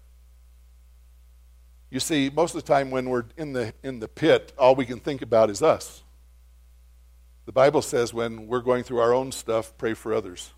You 1.90 2.00
see, 2.00 2.30
most 2.30 2.54
of 2.54 2.62
the 2.62 2.68
time 2.68 2.90
when 2.90 3.08
we're 3.08 3.24
in 3.38 3.54
the, 3.54 3.72
in 3.82 4.00
the 4.00 4.08
pit, 4.08 4.52
all 4.58 4.74
we 4.74 4.84
can 4.84 5.00
think 5.00 5.22
about 5.22 5.48
is 5.48 5.62
us. 5.62 6.02
The 7.46 7.52
Bible 7.52 7.80
says 7.80 8.12
when 8.12 8.46
we're 8.46 8.60
going 8.60 8.84
through 8.84 9.00
our 9.00 9.14
own 9.14 9.32
stuff, 9.32 9.72
pray 9.78 9.94
for 9.94 10.12
others. 10.12 10.52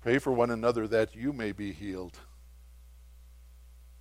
Pray 0.00 0.18
for 0.18 0.32
one 0.32 0.50
another 0.50 0.88
that 0.88 1.14
you 1.14 1.34
may 1.34 1.52
be 1.52 1.72
healed. 1.72 2.18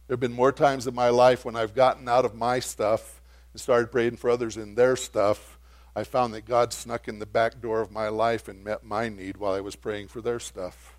There 0.07 0.15
have 0.15 0.19
been 0.19 0.33
more 0.33 0.51
times 0.51 0.87
in 0.87 0.95
my 0.95 1.09
life 1.09 1.45
when 1.45 1.55
I've 1.55 1.75
gotten 1.75 2.09
out 2.09 2.25
of 2.25 2.35
my 2.35 2.59
stuff 2.59 3.21
and 3.53 3.61
started 3.61 3.91
praying 3.91 4.17
for 4.17 4.29
others 4.29 4.57
in 4.57 4.75
their 4.75 4.95
stuff. 4.95 5.57
I 5.95 6.03
found 6.03 6.33
that 6.33 6.45
God 6.45 6.73
snuck 6.73 7.07
in 7.07 7.19
the 7.19 7.25
back 7.25 7.61
door 7.61 7.81
of 7.81 7.91
my 7.91 8.07
life 8.07 8.47
and 8.47 8.63
met 8.63 8.83
my 8.83 9.09
need 9.09 9.37
while 9.37 9.53
I 9.53 9.61
was 9.61 9.75
praying 9.75 10.07
for 10.07 10.21
their 10.21 10.39
stuff. 10.39 10.95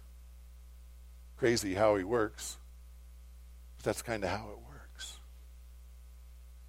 Crazy 1.36 1.74
how 1.74 1.96
He 1.96 2.05
works. 2.05 2.59
But 3.76 3.84
that's 3.84 4.03
kind 4.03 4.22
of 4.22 4.30
how 4.30 4.50
it 4.50 4.59
works. 4.68 5.18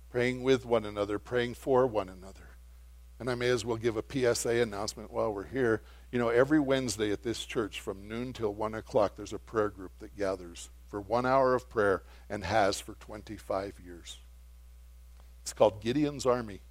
Praying 0.09 0.43
with 0.43 0.65
one 0.65 0.85
another, 0.85 1.19
praying 1.19 1.55
for 1.55 1.85
one 1.85 2.09
another. 2.09 2.49
And 3.19 3.29
I 3.29 3.35
may 3.35 3.49
as 3.49 3.63
well 3.63 3.77
give 3.77 3.97
a 3.97 4.03
PSA 4.35 4.61
announcement 4.61 5.11
while 5.11 5.33
we're 5.33 5.47
here. 5.47 5.81
You 6.11 6.19
know, 6.19 6.29
every 6.29 6.59
Wednesday 6.59 7.11
at 7.11 7.23
this 7.23 7.45
church 7.45 7.79
from 7.79 8.07
noon 8.07 8.33
till 8.33 8.53
1 8.53 8.73
o'clock, 8.73 9.15
there's 9.15 9.33
a 9.33 9.39
prayer 9.39 9.69
group 9.69 9.91
that 9.99 10.17
gathers 10.17 10.69
for 10.93 11.01
one 11.01 11.25
hour 11.25 11.55
of 11.55 11.67
prayer 11.71 12.03
and 12.29 12.43
has 12.43 12.79
for 12.79 12.93
25 12.93 13.79
years. 13.83 14.19
It's 15.41 15.51
called 15.51 15.81
Gideon's 15.81 16.23
Army. 16.23 16.61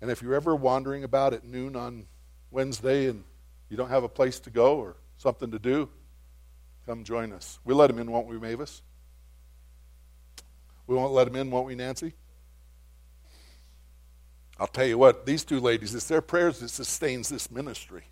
And 0.00 0.10
if 0.10 0.20
you're 0.20 0.34
ever 0.34 0.56
wandering 0.56 1.04
about 1.04 1.32
at 1.32 1.44
noon 1.44 1.76
on 1.76 2.06
Wednesday 2.50 3.06
and 3.06 3.22
you 3.68 3.76
don't 3.76 3.90
have 3.90 4.02
a 4.02 4.08
place 4.08 4.40
to 4.40 4.50
go 4.50 4.78
or 4.78 4.96
something 5.16 5.52
to 5.52 5.60
do, 5.60 5.88
come 6.86 7.04
join 7.04 7.32
us. 7.32 7.60
We'll 7.64 7.76
let 7.76 7.88
him 7.88 8.00
in, 8.00 8.10
won't 8.10 8.26
we, 8.26 8.36
Mavis? 8.36 8.82
We 10.88 10.96
won't 10.96 11.12
let 11.12 11.28
him 11.28 11.36
in, 11.36 11.52
won't 11.52 11.68
we, 11.68 11.76
Nancy? 11.76 12.14
I'll 14.58 14.66
tell 14.66 14.86
you 14.86 14.98
what, 14.98 15.24
these 15.24 15.44
two 15.44 15.60
ladies, 15.60 15.94
it's 15.94 16.08
their 16.08 16.20
prayers 16.20 16.58
that 16.58 16.70
sustains 16.70 17.28
this 17.28 17.48
ministry. 17.48 18.06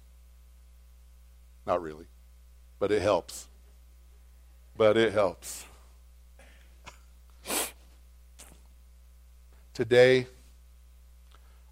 Not 1.66 1.82
really, 1.82 2.06
but 2.78 2.92
it 2.92 3.02
helps. 3.02 3.48
But 4.76 4.96
it 4.96 5.12
helps. 5.12 5.66
Today, 9.74 10.26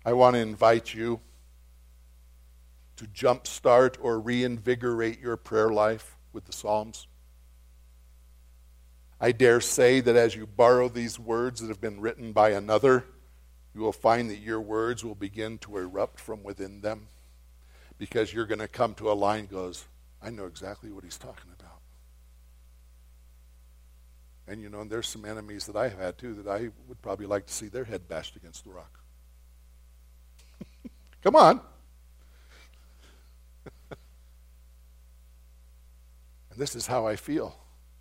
I 0.05 0.13
want 0.15 0.35
to 0.35 0.41
invite 0.41 0.95
you 0.95 1.21
to 2.97 3.05
jumpstart 3.07 3.97
or 4.01 4.21
reinvigorate 4.21 5.21
your 5.21 5.37
prayer 5.37 5.71
life 5.71 6.17
with 6.33 6.45
the 6.45 6.53
Psalms. 6.53 7.07
I 9.21 9.33
dare 9.33 9.61
say 9.61 10.01
that 10.01 10.17
as 10.17 10.35
you 10.35 10.47
borrow 10.47 10.89
these 10.89 11.19
words 11.19 11.61
that 11.61 11.69
have 11.69 11.81
been 11.81 12.01
written 12.01 12.33
by 12.33 12.51
another, 12.51 13.05
you 13.75 13.83
will 13.83 13.93
find 13.93 14.31
that 14.31 14.39
your 14.39 14.61
words 14.61 15.05
will 15.05 15.15
begin 15.15 15.59
to 15.59 15.77
erupt 15.77 16.19
from 16.19 16.43
within 16.43 16.81
them 16.81 17.09
because 17.99 18.33
you're 18.33 18.47
going 18.47 18.61
to 18.61 18.69
come 18.69 18.95
to 18.95 19.11
a 19.11 19.13
line 19.13 19.47
goes, 19.47 19.85
I 20.23 20.31
know 20.31 20.47
exactly 20.47 20.91
what 20.91 21.05
he's 21.05 21.19
talking 21.19 21.51
about. 21.59 21.70
And 24.51 24.61
you 24.61 24.69
know, 24.69 24.81
and 24.81 24.91
there's 24.91 25.07
some 25.07 25.25
enemies 25.25 25.67
that 25.67 25.77
I've 25.77 25.97
had 25.97 26.19
too 26.19 26.35
that 26.35 26.49
I 26.49 26.71
would 26.89 27.01
probably 27.03 27.27
like 27.27 27.47
to 27.47 27.53
see 27.53 27.69
their 27.69 27.85
head 27.85 28.09
bashed 28.09 28.35
against 28.35 28.65
the 28.65 28.71
rock. 28.71 28.99
Come 31.23 31.37
on. 31.37 31.61
and 36.51 36.59
this 36.59 36.75
is 36.75 36.89
how 36.89 37.07
I 37.07 37.15
feel 37.15 37.55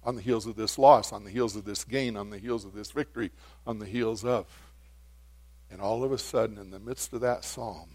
on 0.04 0.16
the 0.16 0.24
heels 0.24 0.48
of 0.48 0.56
this 0.56 0.80
loss, 0.80 1.14
on 1.14 1.24
the 1.24 1.30
heels 1.30 1.56
of 1.56 1.66
this 1.66 1.84
gain, 1.84 2.18
on 2.18 2.32
the 2.32 2.40
heels 2.40 2.66
of 2.66 2.74
this 2.74 2.90
victory, 2.90 3.30
on 3.68 3.78
the 3.78 3.86
heels 3.86 4.26
of. 4.26 4.48
And 5.70 5.80
all 5.80 6.04
of 6.04 6.12
a 6.12 6.18
sudden, 6.18 6.58
in 6.58 6.72
the 6.72 6.80
midst 6.80 7.14
of 7.14 7.22
that 7.22 7.44
psalm, 7.44 7.90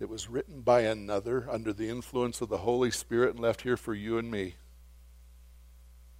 it 0.00 0.08
was 0.08 0.28
written 0.28 0.62
by 0.62 0.80
another 0.80 1.46
under 1.48 1.72
the 1.72 1.88
influence 1.88 2.40
of 2.40 2.48
the 2.48 2.58
Holy 2.58 2.90
Spirit 2.90 3.30
and 3.30 3.38
left 3.38 3.62
here 3.62 3.76
for 3.76 3.94
you 3.94 4.18
and 4.18 4.32
me. 4.32 4.56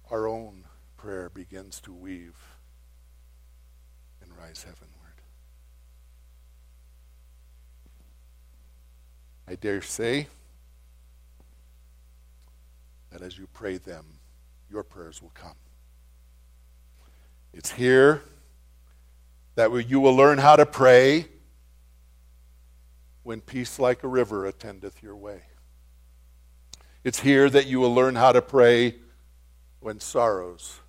Our 0.09 0.25
own 0.25 0.63
prayer 1.03 1.29
begins 1.29 1.81
to 1.81 1.91
weave 1.91 2.37
and 4.21 4.31
rise 4.37 4.63
heavenward. 4.63 4.87
I 9.45 9.55
dare 9.55 9.81
say 9.81 10.27
that 13.11 13.21
as 13.21 13.37
you 13.37 13.47
pray 13.51 13.75
them, 13.75 14.05
your 14.71 14.81
prayers 14.83 15.21
will 15.21 15.33
come. 15.33 15.57
It's 17.53 17.71
here 17.71 18.21
that 19.55 19.73
you 19.85 19.99
will 19.99 20.15
learn 20.15 20.37
how 20.37 20.55
to 20.55 20.65
pray 20.65 21.27
when 23.23 23.41
peace 23.41 23.77
like 23.77 24.03
a 24.03 24.07
river 24.07 24.45
attendeth 24.45 25.03
your 25.03 25.17
way. 25.17 25.41
It's 27.03 27.19
here 27.19 27.49
that 27.49 27.67
you 27.67 27.81
will 27.81 27.93
learn 27.93 28.15
how 28.15 28.31
to 28.31 28.41
pray 28.41 28.95
when 29.81 29.99
sorrows 29.99 30.79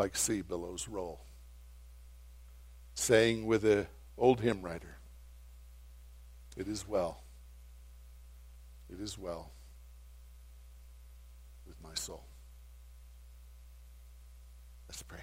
like 0.00 0.16
sea 0.16 0.40
billows 0.40 0.88
roll. 0.88 1.20
Saying 2.94 3.44
with 3.44 3.62
the 3.62 3.86
old 4.16 4.40
hymn 4.40 4.62
writer, 4.62 4.96
It 6.56 6.66
is 6.66 6.88
well 6.88 7.22
it 8.92 9.00
is 9.00 9.16
well 9.16 9.52
with 11.66 11.76
my 11.82 11.94
soul. 11.94 12.24
Let's 14.88 15.02
pray. 15.02 15.20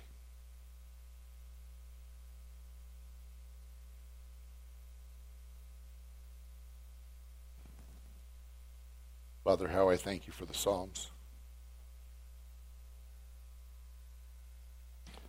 Father, 9.44 9.68
how 9.68 9.90
I 9.90 9.98
thank 9.98 10.28
you 10.28 10.34
for 10.34 10.46
the 10.46 10.54
Psalms. 10.54 11.10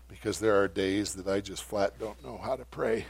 Because 0.09 0.41
there 0.41 0.61
are 0.61 0.69
days 0.69 1.15
that 1.15 1.29
I 1.29 1.41
just 1.41 1.63
flat 1.63 1.99
don't 1.99 2.25
know 2.25 2.39
how 2.39 2.57
to 2.57 2.65
pray. 2.65 3.07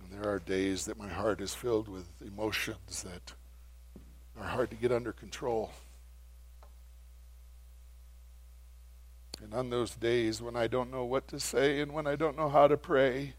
And 0.00 0.12
there 0.12 0.30
are 0.30 0.38
days 0.38 0.84
that 0.86 0.98
my 0.98 1.08
heart 1.08 1.40
is 1.40 1.54
filled 1.54 1.88
with 1.88 2.06
emotions 2.24 3.02
that 3.02 3.34
are 4.40 4.46
hard 4.46 4.70
to 4.70 4.76
get 4.76 4.92
under 4.92 5.12
control. 5.12 5.72
And 9.42 9.52
on 9.52 9.70
those 9.70 9.94
days 9.94 10.40
when 10.40 10.56
I 10.56 10.66
don't 10.66 10.90
know 10.90 11.04
what 11.04 11.28
to 11.28 11.40
say 11.40 11.80
and 11.80 11.92
when 11.92 12.06
I 12.06 12.16
don't 12.16 12.36
know 12.36 12.48
how 12.48 12.68
to 12.68 12.76
pray, 12.76 13.34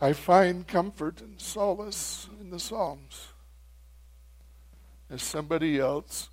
I 0.00 0.12
find 0.12 0.66
comfort 0.66 1.20
and 1.20 1.40
solace 1.40 2.28
in 2.40 2.50
the 2.50 2.58
Psalms. 2.58 3.28
As 5.08 5.22
somebody 5.22 5.78
else 5.78 6.30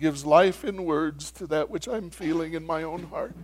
gives 0.00 0.24
life 0.24 0.64
in 0.64 0.84
words 0.84 1.30
to 1.32 1.46
that 1.48 1.70
which 1.70 1.86
I'm 1.86 2.10
feeling 2.10 2.54
in 2.54 2.66
my 2.66 2.82
own 2.82 3.04
heart. 3.04 3.34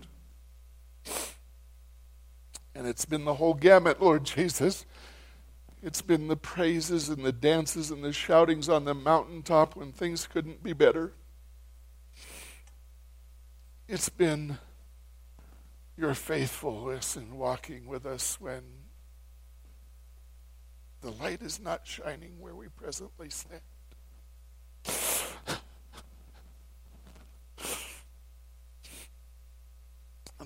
And 2.75 2.87
it's 2.87 3.05
been 3.05 3.25
the 3.25 3.35
whole 3.35 3.55
gamut, 3.55 4.03
Lord 4.03 4.25
Jesus. 4.37 4.87
It's 5.83 6.03
been 6.03 6.29
the 6.29 6.37
praises 6.37 7.09
and 7.09 7.25
the 7.25 7.33
dances 7.33 7.91
and 7.91 8.03
the 8.03 8.13
shoutings 8.13 8.69
on 8.69 8.85
the 8.85 8.95
mountaintop 8.95 9.77
when 9.77 9.93
things 9.93 10.27
couldn't 10.27 10.63
be 10.63 10.73
better. 10.73 11.13
It's 13.89 14.09
been 14.09 14.59
your 15.97 16.15
faithfulness 16.15 17.17
in 17.17 17.37
walking 17.39 17.87
with 17.87 18.05
us 18.05 18.41
when 18.41 18.63
the 21.03 21.11
light 21.11 21.41
is 21.41 21.61
not 21.61 21.87
shining 21.87 22.41
where 22.41 22.55
we 22.55 22.67
presently 22.69 23.31
stand. 23.31 23.61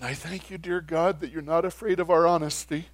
And 0.00 0.08
I 0.08 0.14
thank 0.14 0.50
you, 0.50 0.56
dear 0.56 0.80
God, 0.80 1.20
that 1.20 1.30
you're 1.30 1.42
not 1.42 1.66
afraid 1.66 2.00
of 2.00 2.08
our 2.08 2.26
honesty. 2.26 2.86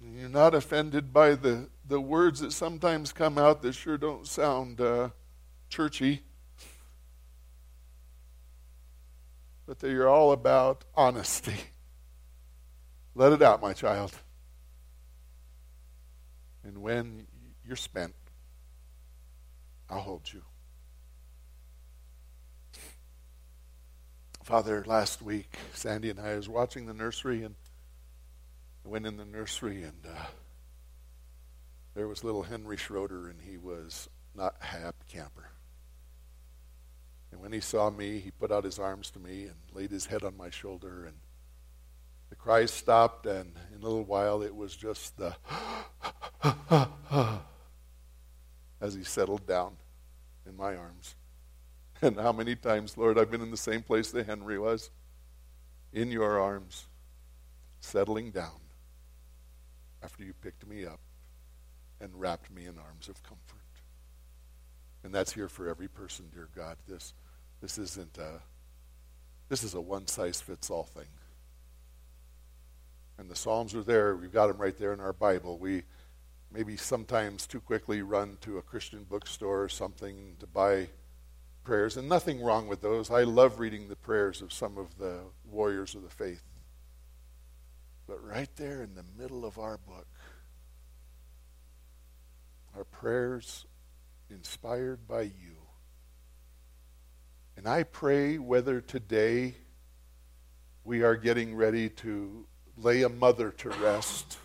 You're 0.00 0.28
not 0.28 0.56
offended 0.56 1.12
by 1.12 1.36
the, 1.36 1.68
the 1.86 2.00
words 2.00 2.40
that 2.40 2.52
sometimes 2.52 3.12
come 3.12 3.38
out 3.38 3.62
that 3.62 3.74
sure 3.74 3.96
don't 3.96 4.26
sound 4.26 4.80
uh, 4.80 5.10
churchy. 5.68 6.22
But 9.66 9.78
that 9.78 9.90
you're 9.92 10.08
all 10.08 10.32
about 10.32 10.84
honesty. 10.96 11.54
Let 13.14 13.32
it 13.32 13.40
out, 13.40 13.62
my 13.62 13.72
child. 13.72 14.16
And 16.64 16.82
when 16.82 17.28
you're 17.64 17.76
spent, 17.76 18.14
I'll 19.88 20.00
hold 20.00 20.32
you. 20.32 20.42
Father, 24.42 24.82
last 24.88 25.22
week, 25.22 25.56
Sandy 25.72 26.10
and 26.10 26.18
I 26.18 26.34
was 26.34 26.48
watching 26.48 26.86
the 26.86 26.92
nursery, 26.92 27.44
and 27.44 27.54
I 28.84 28.88
went 28.88 29.06
in 29.06 29.16
the 29.16 29.24
nursery, 29.24 29.84
and 29.84 30.04
uh, 30.04 30.24
there 31.94 32.08
was 32.08 32.24
little 32.24 32.42
Henry 32.42 32.76
Schroeder, 32.76 33.28
and 33.28 33.40
he 33.40 33.56
was 33.56 34.08
not 34.34 34.56
happy 34.58 35.04
camper. 35.08 35.48
And 37.30 37.40
when 37.40 37.52
he 37.52 37.60
saw 37.60 37.88
me, 37.88 38.18
he 38.18 38.32
put 38.32 38.50
out 38.50 38.64
his 38.64 38.80
arms 38.80 39.12
to 39.12 39.20
me 39.20 39.44
and 39.44 39.54
laid 39.72 39.92
his 39.92 40.06
head 40.06 40.24
on 40.24 40.36
my 40.36 40.50
shoulder, 40.50 41.04
and 41.04 41.14
the 42.28 42.34
cries 42.34 42.72
stopped, 42.72 43.26
and 43.26 43.52
in 43.72 43.80
a 43.80 43.84
little 43.84 44.02
while 44.02 44.42
it 44.42 44.56
was 44.56 44.74
just 44.74 45.16
the 45.18 45.36
as 48.80 48.94
he 48.94 49.04
settled 49.04 49.46
down 49.46 49.76
in 50.44 50.56
my 50.56 50.74
arms. 50.74 51.14
And 52.06 52.18
how 52.18 52.32
many 52.32 52.56
times, 52.56 52.98
Lord, 52.98 53.16
I've 53.16 53.30
been 53.30 53.42
in 53.42 53.52
the 53.52 53.56
same 53.56 53.80
place 53.80 54.10
that 54.10 54.26
Henry 54.26 54.58
was, 54.58 54.90
in 55.92 56.10
your 56.10 56.40
arms, 56.40 56.86
settling 57.78 58.32
down 58.32 58.58
after 60.02 60.24
you 60.24 60.32
picked 60.32 60.66
me 60.66 60.84
up 60.84 60.98
and 62.00 62.10
wrapped 62.14 62.50
me 62.50 62.66
in 62.66 62.76
arms 62.76 63.08
of 63.08 63.22
comfort. 63.22 63.60
And 65.04 65.14
that's 65.14 65.32
here 65.32 65.48
for 65.48 65.68
every 65.68 65.86
person, 65.86 66.26
dear 66.34 66.48
God. 66.56 66.76
This, 66.88 67.14
this 67.60 67.78
isn't 67.78 68.18
a, 68.18 68.40
this 69.48 69.62
is 69.62 69.74
a 69.74 69.80
one 69.80 70.08
size 70.08 70.40
fits 70.40 70.70
all 70.70 70.84
thing. 70.84 71.06
And 73.16 73.30
the 73.30 73.36
Psalms 73.36 73.76
are 73.76 73.82
there. 73.84 74.16
We've 74.16 74.32
got 74.32 74.48
them 74.48 74.58
right 74.58 74.76
there 74.76 74.92
in 74.92 74.98
our 74.98 75.12
Bible. 75.12 75.56
We 75.56 75.84
maybe 76.52 76.76
sometimes 76.76 77.46
too 77.46 77.60
quickly 77.60 78.02
run 78.02 78.38
to 78.40 78.58
a 78.58 78.62
Christian 78.62 79.04
bookstore 79.04 79.62
or 79.62 79.68
something 79.68 80.34
to 80.40 80.48
buy 80.48 80.88
prayers, 81.64 81.96
and 81.96 82.08
nothing 82.08 82.42
wrong 82.42 82.66
with 82.66 82.80
those. 82.80 83.10
I 83.10 83.22
love 83.22 83.58
reading 83.58 83.88
the 83.88 83.96
prayers 83.96 84.42
of 84.42 84.52
some 84.52 84.78
of 84.78 84.98
the 84.98 85.20
warriors 85.44 85.94
of 85.94 86.02
the 86.02 86.10
faith. 86.10 86.42
But 88.06 88.24
right 88.26 88.48
there 88.56 88.82
in 88.82 88.94
the 88.94 89.04
middle 89.16 89.44
of 89.44 89.58
our 89.58 89.78
book 89.78 90.08
are 92.76 92.84
prayers 92.84 93.66
inspired 94.30 95.06
by 95.06 95.22
you. 95.22 95.56
And 97.56 97.68
I 97.68 97.82
pray 97.82 98.38
whether 98.38 98.80
today 98.80 99.54
we 100.84 101.02
are 101.02 101.16
getting 101.16 101.54
ready 101.54 101.88
to 101.88 102.46
lay 102.76 103.02
a 103.02 103.08
mother 103.08 103.50
to 103.50 103.68
rest, 103.68 104.38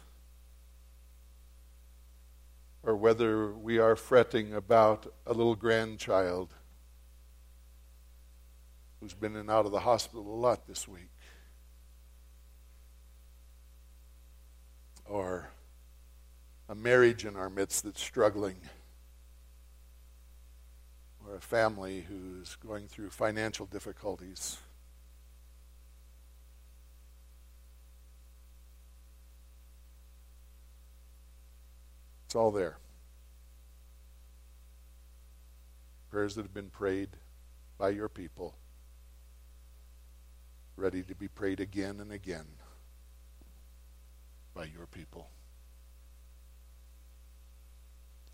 or 2.84 2.96
whether 2.96 3.52
we 3.54 3.80
are 3.80 3.96
fretting 3.96 4.54
about 4.54 5.12
a 5.26 5.34
little 5.34 5.56
grandchild 5.56 6.54
who's 9.00 9.14
been 9.14 9.34
in 9.34 9.42
and 9.42 9.52
out 9.52 9.66
of 9.66 9.72
the 9.72 9.80
hospital 9.80 10.28
a 10.28 10.40
lot 10.40 10.68
this 10.68 10.88
week, 10.88 11.12
or 15.06 15.50
a 16.70 16.76
marriage 16.76 17.26
in 17.26 17.36
our 17.36 17.50
midst 17.50 17.84
that's 17.84 18.02
struggling, 18.02 18.58
or 21.26 21.36
a 21.36 21.42
family 21.42 22.06
who's 22.08 22.56
going 22.56 22.88
through 22.88 23.10
financial 23.10 23.66
difficulties. 23.66 24.58
It's 32.26 32.36
all 32.36 32.52
there. 32.52 32.78
Prayers 36.10 36.36
that 36.36 36.42
have 36.42 36.54
been 36.54 36.70
prayed 36.70 37.10
by 37.78 37.90
your 37.90 38.10
people, 38.10 38.56
ready 40.78 41.02
to 41.02 41.16
be 41.16 41.28
prayed 41.28 41.60
again 41.60 42.00
and 42.00 42.12
again 42.12 42.46
by 44.54 44.66
your 44.66 44.86
people. 44.86 45.28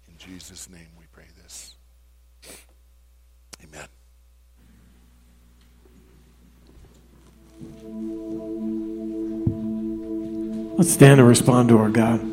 In 0.09 0.17
Jesus' 0.17 0.69
name 0.69 0.89
we 0.99 1.05
pray 1.11 1.25
this. 1.41 1.75
Amen. 3.63 3.87
Let's 10.77 10.91
stand 10.91 11.19
and 11.21 11.27
respond 11.29 11.69
to 11.69 11.77
our 11.77 11.89
God. 11.89 12.32